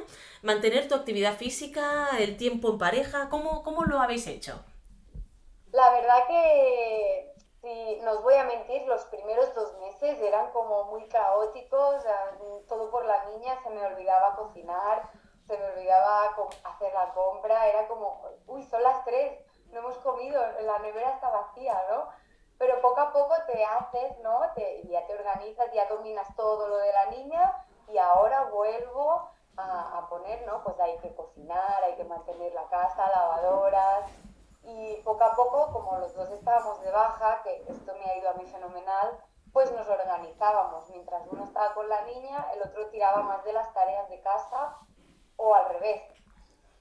mantener 0.45 0.87
tu 0.87 0.93
actividad 0.93 1.33
física, 1.33 2.09
el 2.19 2.37
tiempo 2.37 2.69
en 2.69 2.77
pareja? 2.77 3.29
¿Cómo, 3.29 3.63
cómo 3.63 3.83
lo 3.83 3.99
habéis 3.99 4.27
hecho? 4.27 4.63
La 5.71 5.89
verdad 5.89 6.27
que, 6.27 7.33
si 7.61 7.99
nos 8.01 8.21
voy 8.21 8.35
a 8.35 8.43
mentir, 8.43 8.83
los 8.83 9.03
primeros 9.05 9.53
dos 9.55 9.75
meses 9.79 10.21
eran 10.21 10.51
como 10.51 10.85
muy 10.85 11.07
caóticos, 11.09 12.03
todo 12.69 12.91
por 12.91 13.05
la 13.05 13.25
niña, 13.25 13.59
se 13.63 13.71
me 13.71 13.83
olvidaba 13.83 14.35
cocinar, 14.35 15.09
se 15.47 15.57
me 15.57 15.65
olvidaba 15.65 16.35
hacer 16.63 16.93
la 16.93 17.11
compra, 17.13 17.67
era 17.67 17.87
como, 17.87 18.21
uy, 18.45 18.63
son 18.63 18.83
las 18.83 19.03
tres, 19.03 19.39
no 19.71 19.79
hemos 19.79 19.97
comido, 19.97 20.39
la 20.61 20.77
nevera 20.79 21.15
está 21.15 21.29
vacía, 21.29 21.75
¿no? 21.89 22.07
Pero 22.59 22.79
poco 22.81 23.01
a 23.01 23.11
poco 23.11 23.33
te 23.47 23.65
haces, 23.65 24.17
¿no? 24.19 24.41
Te, 24.55 24.87
ya 24.87 25.05
te 25.07 25.15
organizas, 25.15 25.73
ya 25.73 25.87
dominas 25.87 26.27
todo 26.35 26.67
lo 26.67 26.77
de 26.77 26.93
la 26.93 27.05
niña 27.07 27.65
y 27.91 27.97
ahora 27.97 28.43
vuelvo 28.43 29.34
a, 29.57 30.07
poner, 30.09 30.45
¿no? 30.45 30.63
Pues 30.63 30.79
hay 30.79 30.97
que 30.99 31.13
cocinar, 31.15 31.83
hay 31.83 31.95
que 31.95 32.03
mantener 32.03 32.53
la 32.53 32.67
casa, 32.67 33.09
lavadoras. 33.09 34.05
Y 34.63 34.95
poco 35.03 35.23
a 35.23 35.35
poco, 35.35 35.71
como 35.71 35.97
los 35.97 36.13
dos 36.15 36.29
estábamos 36.31 36.81
de 36.81 36.91
baja, 36.91 37.41
que 37.43 37.63
esto 37.67 37.93
me 37.95 38.05
ha 38.05 38.17
ido 38.17 38.29
a 38.29 38.33
mí 38.33 38.45
fenomenal, 38.47 39.19
pues 39.53 39.71
nos 39.71 39.87
organizábamos. 39.87 40.89
Mientras 40.89 41.27
uno 41.31 41.43
estaba 41.43 41.73
con 41.73 41.87
la 41.87 42.01
niña, 42.01 42.47
el 42.53 42.63
otro 42.63 42.87
tiraba 42.89 43.21
más 43.21 43.43
de 43.43 43.53
las 43.53 43.73
tareas 43.73 44.09
de 44.09 44.21
casa 44.21 44.77
o 45.37 45.53
al 45.53 45.69
revés. 45.69 46.01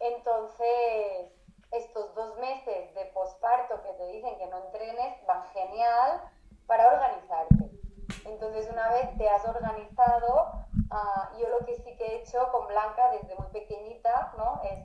Entonces, 0.00 1.30
estos 1.70 2.14
dos 2.14 2.37
meses 2.38 2.94
de 2.94 3.04
posparto 3.06 3.82
que 3.82 3.92
te 3.92 4.06
dicen 4.06 4.38
que 4.38 4.46
no 4.46 4.58
entrenes 4.64 5.26
van 5.26 5.44
genial 5.48 6.22
para 6.66 6.88
organizarte. 6.88 7.84
Entonces, 8.24 8.68
una 8.70 8.88
vez 8.90 9.16
te 9.16 9.28
has 9.28 9.44
organizado, 9.46 10.52
ah, 10.90 11.30
yo 11.38 11.48
lo 11.48 11.64
que 11.66 11.76
sí 11.76 11.96
que 11.96 12.06
he 12.06 12.22
hecho 12.22 12.50
con 12.52 12.66
Blanca 12.66 13.10
desde 13.12 13.34
muy 13.36 13.48
pequeñita, 13.48 14.32
¿no? 14.36 14.60
Es 14.64 14.80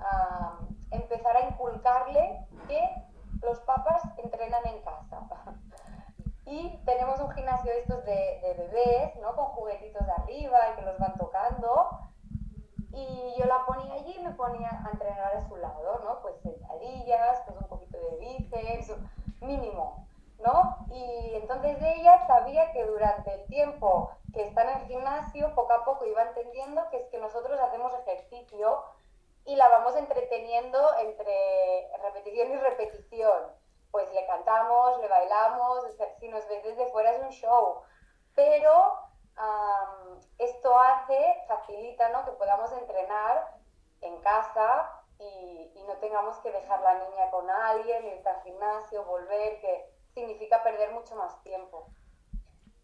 ah, 0.00 0.58
empezar 0.90 1.36
a 1.36 1.48
inculcarle 1.48 2.46
que 2.68 2.82
los 3.42 3.60
papás 3.60 4.02
entrenan 4.18 4.66
en 4.66 4.82
casa. 4.82 5.26
y 6.46 6.76
tenemos 6.84 7.20
un 7.20 7.30
gimnasio 7.32 7.72
estos 7.72 8.04
de, 8.04 8.40
de 8.42 8.54
bebés, 8.54 9.16
¿no? 9.16 9.34
Con 9.34 9.46
juguetitos 9.46 10.06
de 10.06 10.12
arriba 10.12 10.58
y 10.72 10.76
que 10.76 10.82
los 10.82 10.98
van 10.98 11.14
tocando 11.16 12.10
y 12.92 13.34
yo 13.38 13.46
la 13.46 13.64
ponía 13.64 13.94
allí 13.94 14.14
y 14.18 14.22
me 14.22 14.32
ponía 14.32 14.68
a 14.68 14.90
entrenar 14.90 15.34
a 15.36 15.48
su 15.48 15.56
lado, 15.56 16.00
¿no? 16.04 16.20
Pues 16.20 16.36
sentadillas, 16.42 17.40
pues 17.46 17.56
un 17.58 17.68
poquito 17.68 17.98
de 17.98 18.16
bíceps, 18.18 18.92
mínimo, 19.40 20.06
Y 20.90 21.34
entonces 21.34 21.76
ella 21.80 22.26
sabía 22.26 22.72
que 22.72 22.84
durante 22.84 23.32
el 23.32 23.46
tiempo 23.46 24.10
que 24.32 24.42
está 24.48 24.62
en 24.62 24.80
el 24.80 24.86
gimnasio, 24.86 25.54
poco 25.54 25.72
a 25.72 25.84
poco 25.84 26.04
iba 26.04 26.22
entendiendo 26.22 26.88
que 26.90 26.98
es 26.98 27.06
que 27.08 27.18
nosotros 27.18 27.60
hacemos 27.60 27.92
ejercicio 28.00 28.82
y 29.44 29.56
la 29.56 29.68
vamos 29.68 29.94
entreteniendo 29.96 30.78
entre 30.98 31.90
repetición 32.02 32.52
y 32.52 32.56
repetición. 32.56 33.52
Pues 33.90 34.12
le 34.12 34.26
cantamos, 34.26 34.98
le 35.00 35.08
bailamos, 35.08 35.84
si 36.18 36.28
nos 36.28 36.48
ves 36.48 36.62
desde 36.64 36.86
fuera 36.86 37.12
es 37.12 37.20
un 37.20 37.30
show, 37.30 37.82
pero 38.34 38.98
esto 40.38 40.78
hace, 40.78 41.44
facilita 41.46 42.08
¿no? 42.10 42.24
que 42.24 42.32
podamos 42.32 42.72
entrenar 42.72 43.54
en 44.00 44.20
casa 44.20 45.02
y, 45.18 45.72
no 45.86 45.94
tengamos 45.96 46.38
que 46.38 46.52
dejar 46.52 46.80
la 46.80 46.94
niña 46.94 47.28
con 47.30 47.50
alguien, 47.50 48.06
ir 48.06 48.28
al 48.28 48.40
gimnasio, 48.42 49.04
volver, 49.04 49.60
que 49.60 49.91
significa 50.14 50.62
perder 50.62 50.92
mucho 50.92 51.14
más 51.16 51.42
tiempo. 51.42 51.86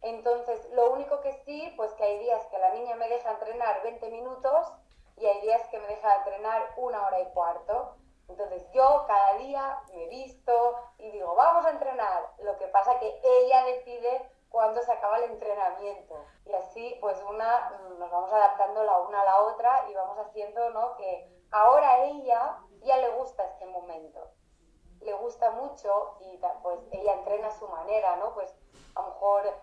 Entonces, 0.01 0.69
lo 0.73 0.93
único 0.93 1.21
que 1.21 1.33
sí, 1.45 1.73
pues 1.77 1.93
que 1.95 2.05
hay 2.05 2.19
días 2.21 2.47
que 2.47 2.59
la 2.59 2.71
niña 2.71 2.95
me 2.97 3.09
deja 3.09 3.33
entrenar 3.33 3.83
20 3.83 4.11
minutos 4.11 4.73
y 5.17 5.27
hay 5.27 5.41
días 5.41 5.67
que 5.69 5.79
me 5.79 5.88
deja 5.88 6.17
entrenar 6.17 6.75
una 6.77 7.05
hora 7.07 7.21
y 7.21 7.27
cuarto. 7.33 7.97
Entonces 8.29 8.71
yo 8.73 9.05
cada 9.07 9.35
día 9.38 9.81
me 9.95 10.07
visto 10.09 10.77
y 10.99 11.11
digo, 11.11 11.35
vamos 11.35 11.64
a 11.64 11.71
entrenar. 11.71 12.31
Lo 12.41 12.57
que 12.59 12.69
pasa 12.69 12.99
que 13.01 13.21
ella 13.25 13.64
decide 13.64 14.31
cuando 14.51 14.83
se 14.83 14.93
acaba 14.93 15.17
el 15.19 15.31
entrenamiento. 15.33 16.25
Y 16.45 16.53
así, 16.55 16.97
pues 17.01 17.21
una, 17.29 17.71
nos 17.99 18.11
vamos 18.11 18.33
adaptando 18.33 18.85
la 18.85 18.99
una 19.01 19.23
a 19.23 19.25
la 19.25 19.43
otra 19.43 19.87
y 19.91 19.95
vamos 19.95 20.19
haciendo, 20.19 20.71
¿no? 20.71 20.97
Que 20.97 21.29
ahora 21.51 21.91
a 21.91 22.05
ella 22.05 22.59
ya 22.83 22.97
le 22.99 23.11
gusta 23.11 23.45
este 23.45 23.67
momento. 23.67 24.31
Le 25.01 25.13
gusta 25.15 25.51
mucho 25.53 26.17
y 26.21 26.39
pues 26.63 26.81
ella 26.93 27.15
entrena 27.15 27.49
a 27.49 27.59
su 27.59 27.69
manera, 27.69 28.17
¿no? 28.17 28.35
Pues 28.35 28.55
a 28.95 29.03
lo 29.03 29.09
mejor 29.09 29.55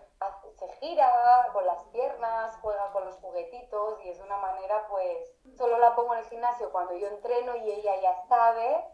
se 0.54 0.68
gira 0.80 1.50
con 1.52 1.66
las 1.66 1.84
piernas, 1.86 2.58
juega 2.62 2.90
con 2.92 3.04
los 3.04 3.16
juguetitos 3.16 4.00
y 4.04 4.10
es 4.10 4.20
una 4.20 4.38
manera, 4.38 4.86
pues, 4.88 5.34
solo 5.56 5.78
la 5.78 5.94
pongo 5.94 6.14
en 6.14 6.20
el 6.20 6.26
gimnasio 6.26 6.72
cuando 6.72 6.94
yo 6.94 7.08
entreno 7.08 7.56
y 7.56 7.70
ella 7.70 8.00
ya 8.00 8.26
sabe 8.26 8.84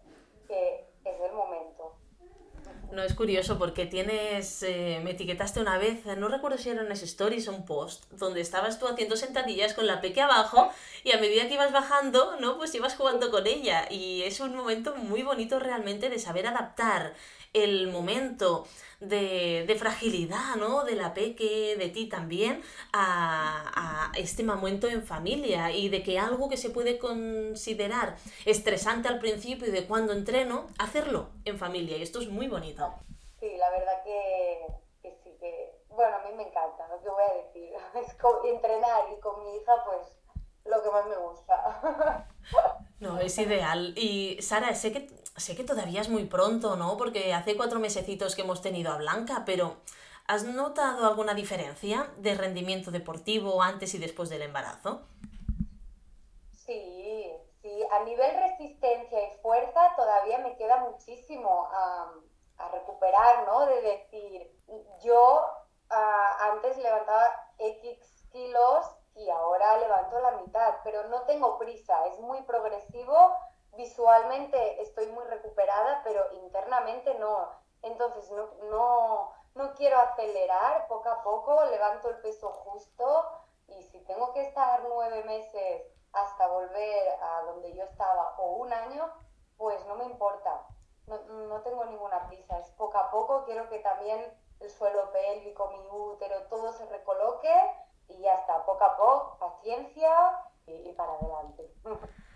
que 0.48 0.92
es 1.04 1.20
el 1.20 1.32
momento. 1.32 1.96
No, 2.92 3.02
es 3.02 3.14
curioso 3.14 3.58
porque 3.58 3.86
tienes, 3.86 4.62
eh, 4.62 5.00
me 5.02 5.12
etiquetaste 5.12 5.60
una 5.60 5.78
vez, 5.78 6.04
no 6.04 6.28
recuerdo 6.28 6.58
si 6.58 6.68
eran 6.68 6.92
stories 6.92 7.48
o 7.48 7.52
un 7.54 7.64
post, 7.64 8.04
donde 8.10 8.42
estabas 8.42 8.78
tú 8.78 8.86
haciendo 8.86 9.16
sentadillas 9.16 9.72
con 9.72 9.86
la 9.86 10.02
peque 10.02 10.20
abajo 10.20 10.70
y 11.02 11.12
a 11.12 11.18
medida 11.18 11.48
que 11.48 11.54
ibas 11.54 11.72
bajando, 11.72 12.36
¿no? 12.38 12.58
Pues 12.58 12.74
ibas 12.74 12.94
jugando 12.94 13.30
con 13.30 13.46
ella 13.46 13.86
y 13.90 14.24
es 14.24 14.40
un 14.40 14.54
momento 14.54 14.94
muy 14.94 15.22
bonito 15.22 15.58
realmente 15.58 16.10
de 16.10 16.18
saber 16.18 16.46
adaptar 16.46 17.14
el 17.52 17.88
momento 17.88 18.66
de, 19.00 19.76
fragilidad, 19.78 20.56
¿no? 20.56 20.84
De 20.84 20.94
la 20.94 21.14
peque, 21.14 21.76
de 21.76 21.88
ti 21.88 22.08
también, 22.08 22.62
a, 22.92 24.10
a, 24.12 24.18
este 24.18 24.42
momento 24.42 24.88
en 24.88 25.04
familia 25.04 25.70
y 25.70 25.88
de 25.88 26.02
que 26.02 26.18
algo 26.18 26.48
que 26.48 26.56
se 26.56 26.70
puede 26.70 26.98
considerar 26.98 28.16
estresante 28.46 29.08
al 29.08 29.18
principio 29.18 29.66
y 29.68 29.70
de 29.70 29.86
cuando 29.86 30.12
entreno, 30.12 30.66
hacerlo 30.78 31.30
en 31.44 31.58
familia. 31.58 31.96
Y 31.96 32.02
esto 32.02 32.20
es 32.20 32.28
muy 32.28 32.48
bonito. 32.48 32.94
sí, 33.40 33.56
la 33.56 33.70
verdad 33.70 34.02
que, 34.04 34.66
sí, 35.02 35.36
que, 35.40 35.82
bueno, 35.88 36.16
a 36.16 36.28
mí 36.28 36.34
me 36.36 36.44
encanta, 36.44 36.86
lo 36.88 37.02
que 37.02 37.08
voy 37.08 37.22
a 37.22 37.44
decir, 37.44 37.72
es 38.06 38.14
como, 38.14 38.44
entrenar 38.44 39.02
y 39.16 39.20
con 39.20 39.44
mi 39.44 39.56
hija, 39.56 39.72
pues, 39.84 40.16
lo 40.64 40.82
que 40.82 40.90
más 40.90 41.06
me 41.06 41.16
gusta. 41.16 42.28
No, 43.02 43.18
es 43.18 43.36
ideal. 43.38 43.94
Y 43.96 44.40
Sara, 44.40 44.76
sé 44.76 44.92
que, 44.92 45.08
sé 45.36 45.56
que 45.56 45.64
todavía 45.64 46.00
es 46.00 46.08
muy 46.08 46.24
pronto, 46.24 46.76
¿no? 46.76 46.96
Porque 46.96 47.32
hace 47.34 47.56
cuatro 47.56 47.78
mesecitos 47.78 48.34
que 48.34 48.42
hemos 48.42 48.62
tenido 48.62 48.92
a 48.92 48.98
Blanca, 48.98 49.42
pero 49.46 49.76
¿has 50.26 50.44
notado 50.44 51.06
alguna 51.06 51.34
diferencia 51.34 52.10
de 52.18 52.34
rendimiento 52.34 52.90
deportivo 52.90 53.62
antes 53.62 53.94
y 53.94 53.98
después 53.98 54.28
del 54.28 54.42
embarazo? 54.42 55.02
Sí, 56.52 57.32
sí. 57.60 57.82
A 57.92 58.04
nivel 58.04 58.30
resistencia 58.36 59.18
y 59.26 59.38
fuerza 59.40 59.94
todavía 59.96 60.38
me 60.38 60.56
queda 60.56 60.78
muchísimo 60.78 61.68
a, 61.72 62.12
recuperar, 62.70 63.44
¿no? 63.44 63.66
De 63.66 63.82
decir, 63.82 64.48
yo 65.02 65.40
ah, 65.90 66.52
antes 66.52 66.78
levantaba 66.78 67.24
X 67.58 68.24
kilos 68.30 68.86
y 69.16 69.28
ahora 69.28 69.78
levanto 69.78 70.20
la 70.20 70.30
mitad, 70.32 70.76
pero 70.84 71.08
no 71.08 71.22
tengo 71.22 71.58
prisa, 71.58 72.06
es 72.06 72.20
muy 72.20 72.40
progresivo, 72.42 73.36
visualmente 73.76 74.82
estoy 74.82 75.06
muy 75.08 75.24
recuperada, 75.24 76.02
pero 76.04 76.30
internamente 76.32 77.14
no. 77.18 77.50
Entonces 77.82 78.30
no, 78.30 78.48
no, 78.70 79.32
no 79.54 79.74
quiero 79.74 79.98
acelerar, 80.00 80.86
poco 80.88 81.08
a 81.08 81.22
poco 81.22 81.64
levanto 81.64 82.08
el 82.08 82.18
peso 82.18 82.50
justo 82.50 83.26
y 83.68 83.82
si 83.84 84.00
tengo 84.04 84.32
que 84.32 84.42
estar 84.42 84.82
nueve 84.88 85.24
meses 85.24 85.82
hasta 86.12 86.46
volver 86.46 87.08
a 87.20 87.42
donde 87.42 87.74
yo 87.74 87.84
estaba 87.84 88.36
o 88.38 88.56
un 88.56 88.72
año, 88.72 89.10
pues 89.56 89.84
no 89.86 89.94
me 89.96 90.04
importa, 90.04 90.66
no, 91.06 91.18
no 91.22 91.60
tengo 91.62 91.84
ninguna 91.84 92.26
prisa, 92.28 92.58
es 92.58 92.70
poco 92.72 92.98
a 92.98 93.10
poco, 93.10 93.44
quiero 93.44 93.68
que 93.68 93.78
también 93.78 94.32
el 94.60 94.70
suelo 94.70 95.10
pélvico, 95.10 95.68
mi 95.68 95.86
útero, 95.90 96.42
todo 96.48 96.72
se 96.72 96.86
recoloque 96.86 97.52
y 98.08 98.20
ya 98.20 98.34
está, 98.34 98.64
poco 98.64 98.84
a 98.84 98.96
poco, 98.96 99.36
paciencia 99.38 100.12
y, 100.66 100.92
para 100.92 101.12
adelante. 101.14 101.72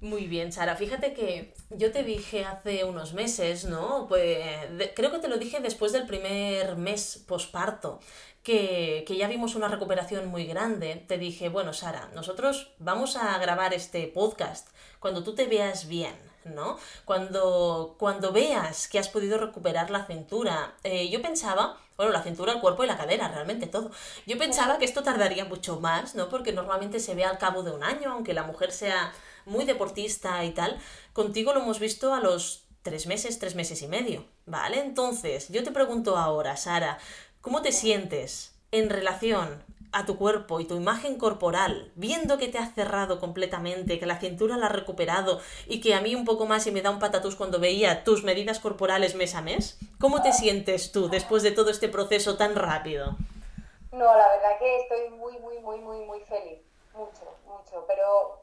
Muy 0.00 0.26
bien, 0.26 0.50
Sara. 0.50 0.76
Fíjate 0.76 1.12
que 1.12 1.52
yo 1.68 1.92
te 1.92 2.02
dije 2.02 2.46
hace 2.46 2.84
unos 2.84 3.12
meses, 3.12 3.66
¿no? 3.66 4.06
Pues 4.08 4.34
creo 4.94 5.10
que 5.10 5.18
te 5.18 5.28
lo 5.28 5.36
dije 5.36 5.60
después 5.60 5.92
del 5.92 6.06
primer 6.06 6.76
mes 6.76 7.22
posparto, 7.28 8.00
que, 8.42 9.04
que, 9.06 9.18
ya 9.18 9.28
vimos 9.28 9.54
una 9.56 9.68
recuperación 9.68 10.26
muy 10.28 10.46
grande. 10.46 11.04
Te 11.06 11.18
dije, 11.18 11.50
bueno, 11.50 11.74
Sara, 11.74 12.08
nosotros 12.14 12.72
vamos 12.78 13.16
a 13.16 13.36
grabar 13.38 13.74
este 13.74 14.06
podcast 14.06 14.68
cuando 15.00 15.22
tú 15.22 15.34
te 15.34 15.46
veas 15.46 15.86
bien, 15.86 16.14
¿no? 16.44 16.78
Cuando, 17.04 17.96
cuando 17.98 18.32
veas 18.32 18.88
que 18.88 18.98
has 18.98 19.10
podido 19.10 19.36
recuperar 19.36 19.90
la 19.90 20.06
cintura. 20.06 20.76
Eh, 20.82 21.10
yo 21.10 21.20
pensaba, 21.20 21.76
bueno, 21.98 22.10
la 22.10 22.22
cintura, 22.22 22.52
el 22.54 22.60
cuerpo 22.60 22.84
y 22.84 22.86
la 22.86 22.96
cadera, 22.96 23.28
realmente 23.28 23.66
todo. 23.66 23.90
Yo 24.26 24.38
pensaba 24.38 24.78
que 24.78 24.86
esto 24.86 25.02
tardaría 25.02 25.44
mucho 25.44 25.78
más, 25.78 26.14
¿no? 26.14 26.30
Porque 26.30 26.52
normalmente 26.54 27.00
se 27.00 27.14
ve 27.14 27.24
al 27.24 27.36
cabo 27.36 27.62
de 27.62 27.72
un 27.72 27.84
año, 27.84 28.12
aunque 28.12 28.32
la 28.32 28.44
mujer 28.44 28.72
sea 28.72 29.12
muy 29.46 29.64
deportista 29.64 30.44
y 30.44 30.50
tal. 30.50 30.78
Contigo 31.12 31.52
lo 31.52 31.60
hemos 31.60 31.78
visto 31.78 32.14
a 32.14 32.20
los 32.20 32.64
tres 32.82 33.06
meses, 33.06 33.38
tres 33.38 33.54
meses 33.54 33.82
y 33.82 33.88
medio, 33.88 34.24
¿vale? 34.46 34.80
Entonces, 34.80 35.48
yo 35.48 35.62
te 35.62 35.72
pregunto 35.72 36.16
ahora, 36.16 36.56
Sara, 36.56 36.98
¿cómo 37.40 37.62
te 37.62 37.72
sientes 37.72 38.54
en 38.72 38.88
relación 38.90 39.62
a 39.92 40.06
tu 40.06 40.16
cuerpo 40.16 40.60
y 40.60 40.66
tu 40.66 40.76
imagen 40.76 41.18
corporal, 41.18 41.90
viendo 41.96 42.38
que 42.38 42.48
te 42.48 42.58
has 42.58 42.74
cerrado 42.74 43.18
completamente, 43.18 43.98
que 43.98 44.06
la 44.06 44.20
cintura 44.20 44.56
la 44.56 44.66
has 44.66 44.72
recuperado 44.72 45.40
y 45.66 45.80
que 45.80 45.94
a 45.94 46.00
mí 46.00 46.14
un 46.14 46.24
poco 46.24 46.46
más 46.46 46.66
y 46.66 46.70
me 46.70 46.82
da 46.82 46.90
un 46.90 47.00
patatús 47.00 47.34
cuando 47.34 47.58
veía 47.58 48.04
tus 48.04 48.22
medidas 48.22 48.60
corporales 48.60 49.14
mes 49.14 49.34
a 49.34 49.42
mes, 49.42 49.78
¿cómo 49.98 50.22
te 50.22 50.32
sientes 50.32 50.92
tú 50.92 51.08
después 51.08 51.42
de 51.42 51.50
todo 51.50 51.70
este 51.70 51.88
proceso 51.88 52.36
tan 52.36 52.54
rápido? 52.54 53.16
No, 53.92 54.04
la 54.04 54.28
verdad 54.28 54.58
que 54.60 54.76
estoy 54.76 55.10
muy, 55.10 55.36
muy, 55.38 55.58
muy, 55.58 55.80
muy, 55.80 56.04
muy 56.04 56.20
feliz. 56.20 56.60
Mucho, 56.94 57.36
mucho. 57.44 57.84
Pero 57.88 58.42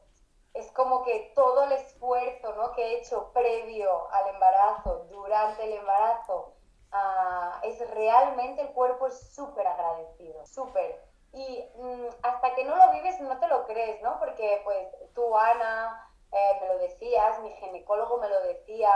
es 0.54 0.70
como 0.72 1.02
que 1.04 1.32
todo 1.34 1.64
el 1.64 1.72
esfuerzo 1.72 2.54
¿no? 2.54 2.72
que 2.72 2.82
he 2.82 2.98
hecho 3.00 3.30
previo 3.32 4.10
al 4.10 4.28
embarazo, 4.28 5.06
durante 5.10 5.64
el 5.64 5.74
embarazo, 5.74 6.54
ah, 6.92 7.60
es 7.62 7.78
realmente 7.90 8.62
el 8.62 8.72
cuerpo 8.72 9.06
es 9.06 9.34
súper 9.34 9.66
agradecido, 9.66 10.44
súper 10.46 11.08
y 11.32 11.70
mm, 11.76 12.06
hasta 12.22 12.54
que 12.54 12.64
no 12.64 12.76
lo 12.76 12.90
vives 12.92 13.20
no 13.20 13.38
te 13.38 13.48
lo 13.48 13.66
crees, 13.66 14.00
¿no? 14.02 14.18
Porque 14.18 14.60
pues 14.64 14.88
tú, 15.14 15.36
Ana, 15.36 16.10
eh, 16.32 16.58
me 16.60 16.68
lo 16.68 16.78
decías, 16.78 17.40
mi 17.40 17.50
ginecólogo 17.52 18.18
me 18.18 18.28
lo 18.28 18.40
decía, 18.42 18.90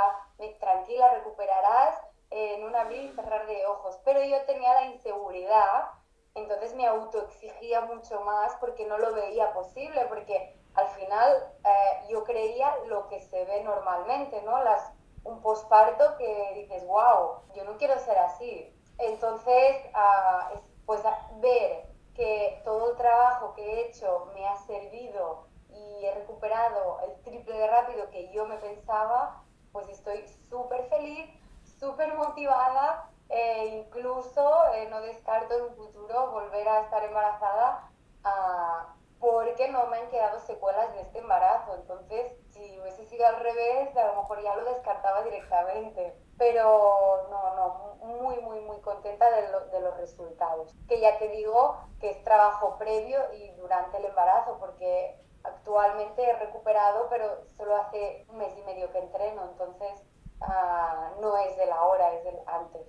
tranquila, 0.58 1.10
recuperarás 1.14 2.00
en 2.30 2.64
un 2.64 2.74
abrir 2.74 3.04
y 3.04 3.14
cerrar 3.14 3.46
de 3.46 3.66
ojos. 3.66 3.98
Pero 4.04 4.22
yo 4.22 4.44
tenía 4.46 4.72
la 4.74 4.84
inseguridad, 4.84 5.90
entonces 6.34 6.74
me 6.74 6.86
autoexigía 6.86 7.82
mucho 7.82 8.20
más 8.22 8.54
porque 8.56 8.86
no 8.86 8.96
lo 8.98 9.12
veía 9.12 9.52
posible, 9.52 10.06
porque 10.06 10.58
al 10.74 10.88
final 10.88 11.52
eh, 11.64 12.06
yo 12.08 12.24
creía 12.24 12.74
lo 12.87 13.08
que 13.08 13.20
se 13.20 13.44
ve 13.44 13.62
normalmente, 13.62 14.40
¿no? 14.42 14.62
Las, 14.62 14.92
un 15.24 15.40
posparto 15.40 16.16
que 16.16 16.52
dices, 16.54 16.85
wow, 16.87 17.42
yo 17.54 17.64
no 17.64 17.76
quiero 17.76 17.98
ser 17.98 18.18
así. 18.18 18.74
Entonces, 18.98 19.76
uh, 19.94 20.58
pues 20.87 21.02
ver 21.40 21.87
que 22.14 22.61
todo 22.64 22.90
el 22.90 22.96
trabajo 22.96 23.54
que 23.54 23.62
he 23.62 23.88
hecho 23.88 24.30
me 24.35 24.46
ha 24.46 24.56
servido 24.56 25.46
y 25.70 26.04
he 26.04 26.14
recuperado 26.14 27.00
el 27.00 27.22
triple 27.22 27.56
de 27.56 27.66
rápido 27.66 28.11
que 28.11 28.30
yo 28.32 28.46
me 28.46 28.56
pensaba, 28.56 29.42
pues 29.72 29.88
estoy 29.88 30.26
súper 30.50 30.88
feliz, 30.88 31.30
súper 31.78 32.14
motivada 32.14 33.11
e 33.28 33.66
incluso 33.66 34.72
eh, 34.74 34.88
no 34.90 35.00
descarto 35.00 35.56
en 35.56 35.62
un 35.62 35.74
futuro 35.74 36.30
volver 36.32 36.68
a 36.68 36.80
estar 36.82 37.02
embarazada 37.02 37.90
ah, 38.24 38.91
porque 39.22 39.68
no 39.68 39.87
me 39.87 39.98
han 39.98 40.11
quedado 40.11 40.40
secuelas 40.40 40.92
de 40.94 41.02
este 41.02 41.20
embarazo. 41.20 41.76
Entonces, 41.76 42.32
si 42.50 42.80
hubiese 42.80 43.06
sido 43.06 43.24
al 43.24 43.38
revés, 43.38 43.96
a 43.96 44.08
lo 44.08 44.16
mejor 44.16 44.42
ya 44.42 44.56
lo 44.56 44.64
descartaba 44.64 45.22
directamente. 45.22 46.18
Pero 46.37 47.28
no, 47.30 47.54
no, 47.54 47.94
muy, 48.04 48.37
muy, 48.40 48.58
muy 48.62 48.80
contenta 48.80 49.30
de, 49.30 49.42
de 49.70 49.80
los 49.80 49.96
resultados. 49.96 50.74
Que 50.88 50.98
ya 50.98 51.20
te 51.20 51.28
digo 51.28 51.78
que 52.00 52.11
es 52.11 52.24
trabajo 52.24 52.76
previo 52.78 53.20
y 53.35 53.52
durante 53.52 53.98
el 53.98 54.06
embarazo, 54.06 54.58
porque 54.58 55.16
actualmente 55.44 56.28
he 56.28 56.32
recuperado, 56.40 57.06
pero 57.08 57.46
solo 57.56 57.76
hace 57.76 58.26
un 58.28 58.38
mes 58.38 58.58
y 58.58 58.62
medio 58.62 58.90
que 58.90 58.98
entreno, 58.98 59.44
entonces 59.44 60.02
ah, 60.40 61.12
no 61.20 61.37
es 61.37 61.56
de 61.56 61.66
la 61.66 61.80
hora, 61.85 62.12
es 62.14 62.24
del 62.24 62.40
antes. 62.46 62.88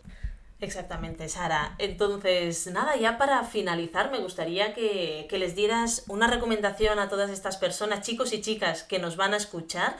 Exactamente, 0.63 1.27
Sara. 1.27 1.75
Entonces, 1.77 2.67
nada, 2.67 2.95
ya 2.95 3.17
para 3.17 3.43
finalizar, 3.43 4.11
me 4.11 4.19
gustaría 4.19 4.73
que, 4.73 5.27
les 5.29 5.55
dieras 5.55 6.05
una 6.07 6.27
recomendación 6.27 6.99
a 6.99 7.09
todas 7.09 7.29
estas 7.29 7.57
personas, 7.57 8.01
chicos 8.01 8.31
y 8.31 8.39
chicas 8.39 8.83
que 8.83 8.97
nos 8.97 9.17
van 9.17 9.33
a 9.33 9.37
escuchar. 9.37 9.97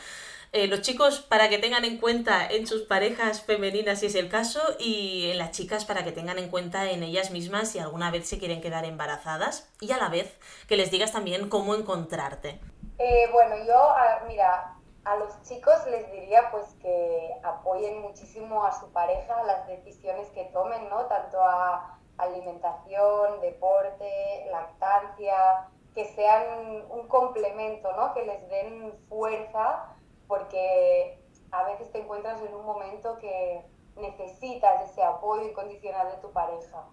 Eh, 0.54 0.68
los 0.68 0.82
chicos 0.82 1.20
para 1.20 1.50
que 1.50 1.58
tengan 1.58 1.84
en 1.84 1.98
cuenta 1.98 2.48
en 2.48 2.66
sus 2.66 2.84
parejas 2.84 3.42
femeninas 3.42 4.00
si 4.00 4.06
es 4.06 4.16
el 4.16 4.30
caso 4.30 4.62
y 4.80 5.32
en 5.32 5.40
las 5.40 5.52
chicas 5.52 5.84
para 5.84 6.04
que 6.04 6.12
tengan 6.12 6.38
en 6.38 6.50
cuenta 6.50 6.92
en 6.92 7.02
ellas 7.02 7.32
mismas 7.32 7.72
si 7.72 7.80
alguna 7.80 8.12
vez 8.12 8.30
se 8.30 8.38
quieren 8.38 8.62
quedar 8.62 8.86
embarazadas 8.86 9.68
y 9.82 9.92
a 9.92 9.98
la 9.98 10.10
vez 10.10 10.38
que 10.68 10.78
les 10.78 10.92
digas 10.92 11.12
también 11.12 11.50
cómo 11.50 11.74
encontrarte. 11.74 12.60
Eh, 13.00 13.28
bueno, 13.32 13.56
yo, 13.66 13.74
ah, 13.74 14.24
mira, 14.28 14.73
a 15.06 15.18
los 15.18 15.42
chicos 15.44 15.86
les 15.88 16.10
diría 16.12 16.50
pues 16.52 16.66
que 16.82 17.36
apoyen 17.44 18.02
muchísimo 18.02 18.64
a 18.64 18.72
su 18.72 18.92
pareja 18.92 19.44
las 19.44 19.68
decisiones 19.68 20.30
que 20.32 20.46
tomen, 20.46 20.90
¿no? 20.90 21.06
Tanto 21.08 21.42
a 21.42 22.00
alimentación, 22.18 23.42
deporte, 23.42 24.48
lactancia, 24.52 25.70
que 25.94 26.06
sean 26.14 26.86
un 26.90 27.08
complemento, 27.08 27.92
¿no? 27.94 28.14
Que 28.14 28.26
les 28.26 28.50
den 28.50 28.94
fuerza 29.10 29.96
porque 30.28 31.20
a 31.52 31.64
veces 31.64 31.92
te 31.92 32.00
encuentras 32.00 32.42
en 32.42 32.54
un 32.54 32.66
momento 32.66 33.18
que 33.18 33.66
necesitas 33.96 34.90
ese 34.90 35.04
apoyo 35.04 35.44
incondicional 35.44 36.12
de 36.12 36.18
tu 36.18 36.32
pareja. 36.32 36.88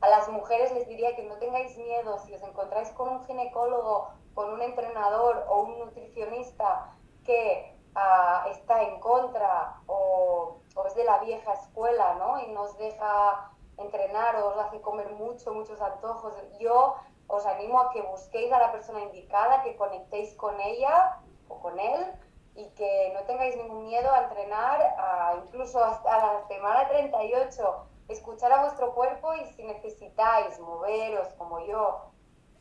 A 0.00 0.08
las 0.08 0.28
mujeres 0.28 0.72
les 0.72 0.86
diría 0.86 1.16
que 1.16 1.22
no 1.22 1.36
tengáis 1.38 1.76
miedo 1.78 2.18
si 2.18 2.34
os 2.34 2.42
encontráis 2.42 2.90
con 2.90 3.08
un 3.08 3.24
ginecólogo, 3.24 4.10
con 4.34 4.52
un 4.52 4.60
entrenador 4.60 5.46
o 5.48 5.62
un 5.62 5.78
nutricionista 5.78 6.95
que 7.26 7.76
ah, 7.94 8.46
está 8.50 8.82
en 8.82 9.00
contra 9.00 9.80
o, 9.86 10.60
es 10.86 10.94
de 10.94 11.04
la 11.04 11.18
vieja 11.18 11.52
escuela, 11.54 12.14
¿no? 12.14 12.38
Y 12.40 12.52
nos 12.52 12.78
deja 12.78 13.50
entrenar 13.76 14.36
o 14.36 14.48
os 14.48 14.58
hace 14.58 14.80
comer 14.80 15.10
mucho, 15.12 15.52
muchos 15.52 15.80
antojos. 15.80 16.34
Yo 16.58 16.96
os 17.26 17.44
animo 17.44 17.80
a 17.80 17.90
que 17.90 18.02
busquéis 18.02 18.52
a 18.52 18.58
la 18.58 18.72
persona 18.72 19.00
indicada, 19.00 19.62
que 19.62 19.76
conectéis 19.76 20.34
con 20.34 20.60
ella 20.60 21.18
o 21.48 21.58
con 21.60 21.78
él 21.78 22.12
y 22.54 22.70
que 22.70 23.12
no 23.14 23.20
tengáis 23.24 23.56
ningún 23.56 23.84
miedo 23.84 24.10
a 24.10 24.22
entrenar, 24.24 24.96
incluso 25.44 25.82
hasta 25.84 26.18
la 26.18 26.46
semana 26.46 26.88
38, 26.88 27.86
escuchar 28.08 28.52
a 28.52 28.62
vuestro 28.62 28.94
cuerpo 28.94 29.34
y 29.34 29.44
si 29.46 29.64
necesitáis 29.64 30.58
moveros 30.60 31.28
como 31.36 31.60
yo, 31.60 32.12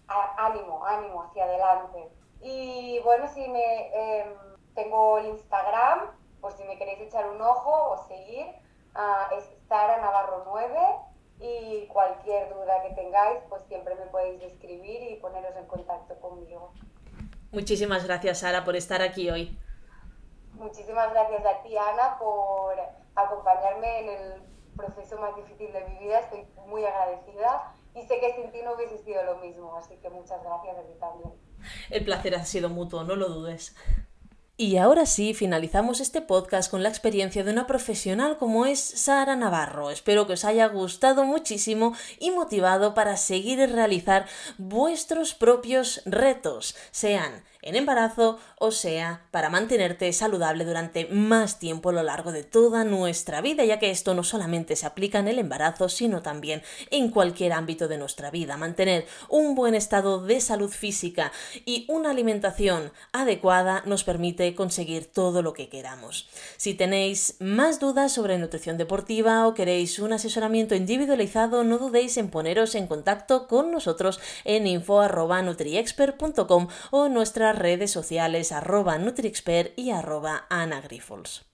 ánimo, 0.07 0.85
ánimo 0.85 1.23
hacia 1.23 1.45
adelante. 1.45 2.09
Y 2.41 2.99
bueno, 3.03 3.27
si 3.27 3.47
me... 3.47 4.19
Em, 4.19 4.54
tengo 4.75 5.17
el 5.17 5.27
Instagram, 5.27 6.11
por 6.41 6.51
si 6.53 6.63
me 6.65 6.77
queréis 6.77 6.99
echar 6.99 7.27
un 7.29 7.41
ojo 7.41 7.91
o 7.91 8.07
seguir. 8.07 8.45
Uh, 8.95 9.35
es 9.37 9.43
Sara 9.67 9.97
Navarro 9.97 10.43
9 10.45 10.79
y 11.39 11.87
cualquier 11.87 12.53
duda 12.53 12.81
que 12.83 12.93
tengáis, 12.93 13.39
pues 13.49 13.61
siempre 13.67 13.95
me 13.95 14.05
podéis 14.05 14.41
escribir 14.43 15.11
y 15.11 15.15
poneros 15.15 15.55
en 15.57 15.65
contacto 15.65 16.17
conmigo. 16.19 16.71
Muchísimas 17.51 18.05
gracias, 18.05 18.39
Sara, 18.39 18.63
por 18.63 18.75
estar 18.75 19.01
aquí 19.01 19.29
hoy. 19.29 19.59
Muchísimas 20.53 21.11
gracias 21.11 21.45
a 21.45 21.61
ti, 21.63 21.75
Ana, 21.77 22.17
por 22.17 22.75
acompañarme 23.15 23.99
en 23.99 24.09
el 24.09 24.43
proceso 24.75 25.17
más 25.19 25.35
difícil 25.35 25.71
de 25.73 25.83
mi 25.85 25.97
vida. 25.99 26.19
Estoy 26.19 26.47
muy 26.67 26.85
agradecida 26.85 27.73
y 27.93 28.01
sé 28.03 28.19
que 28.19 28.33
sin 28.35 28.51
ti 28.51 28.61
no 28.63 28.73
hubiese 28.73 28.97
sido 28.99 29.23
lo 29.23 29.37
mismo, 29.37 29.75
así 29.75 29.95
que 29.97 30.09
muchas 30.09 30.41
gracias 30.43 30.77
a 30.77 30.81
ti 30.81 30.93
también. 30.99 31.33
El 31.89 32.05
placer 32.05 32.35
ha 32.35 32.45
sido 32.45 32.69
mutuo, 32.69 33.03
no 33.03 33.15
lo 33.15 33.29
dudes. 33.29 33.75
Y 34.57 34.77
ahora 34.77 35.05
sí, 35.05 35.33
finalizamos 35.33 35.99
este 35.99 36.21
podcast 36.21 36.71
con 36.71 36.81
la 36.81 36.87
experiencia 36.87 37.43
de 37.43 37.51
una 37.51 37.67
profesional 37.67 38.37
como 38.37 38.65
es 38.65 38.79
Sara 38.79 39.35
Navarro. 39.35 39.91
Espero 39.91 40.27
que 40.27 40.33
os 40.33 40.45
haya 40.45 40.67
gustado 40.67 41.25
muchísimo 41.25 41.93
y 42.19 42.31
motivado 42.31 42.93
para 42.93 43.17
seguir 43.17 43.59
y 43.59 43.65
realizar 43.65 44.27
vuestros 44.57 45.33
propios 45.33 46.01
retos, 46.05 46.73
sean 46.91 47.43
en 47.65 47.75
embarazo 47.75 48.39
o 48.57 48.71
sea 48.71 49.23
para 49.31 49.49
mantenerte 49.49 50.11
saludable 50.13 50.63
durante 50.63 51.07
más 51.07 51.59
tiempo 51.59 51.89
a 51.89 51.93
lo 51.93 52.03
largo 52.03 52.31
de 52.31 52.43
toda 52.43 52.85
nuestra 52.85 53.41
vida, 53.41 53.65
ya 53.65 53.79
que 53.79 53.91
esto 53.91 54.13
no 54.13 54.23
solamente 54.23 54.75
se 54.75 54.85
aplica 54.85 55.19
en 55.19 55.27
el 55.27 55.39
embarazo, 55.39 55.89
sino 55.89 56.21
también 56.21 56.61
en 56.91 57.09
cualquier 57.09 57.51
ámbito 57.51 57.87
de 57.87 57.97
nuestra 57.97 58.31
vida. 58.31 58.55
Mantener 58.55 59.05
un 59.29 59.55
buen 59.55 59.75
estado 59.75 60.23
de 60.23 60.39
salud 60.39 60.69
física 60.69 61.31
y 61.65 61.85
una 61.89 62.11
alimentación 62.11 62.91
adecuada 63.11 63.81
nos 63.85 64.03
permite 64.03 64.53
conseguir 64.55 65.07
todo 65.07 65.41
lo 65.41 65.53
que 65.53 65.67
queramos. 65.67 66.29
Si 66.57 66.75
tenéis 66.75 67.35
más 67.39 67.79
dudas 67.79 68.11
sobre 68.11 68.37
nutrición 68.37 68.77
deportiva 68.77 69.47
o 69.47 69.55
queréis 69.55 69.97
un 69.99 70.13
asesoramiento 70.13 70.75
individualizado, 70.75 71.63
no 71.63 71.79
dudéis 71.79 72.17
en 72.17 72.29
poneros 72.29 72.75
en 72.75 72.87
contacto 72.87 73.47
con 73.47 73.71
nosotros 73.71 74.19
en 74.43 74.67
info.nutriexpert.com 74.67 76.67
o 76.91 77.09
nuestra 77.09 77.54
redes 77.55 77.91
sociales 77.91 78.51
arroba 78.51 78.97
NutriExpert 78.97 79.77
y 79.77 79.91
arroba 79.91 80.45
Ana 80.49 80.81
Grifols. 80.81 81.45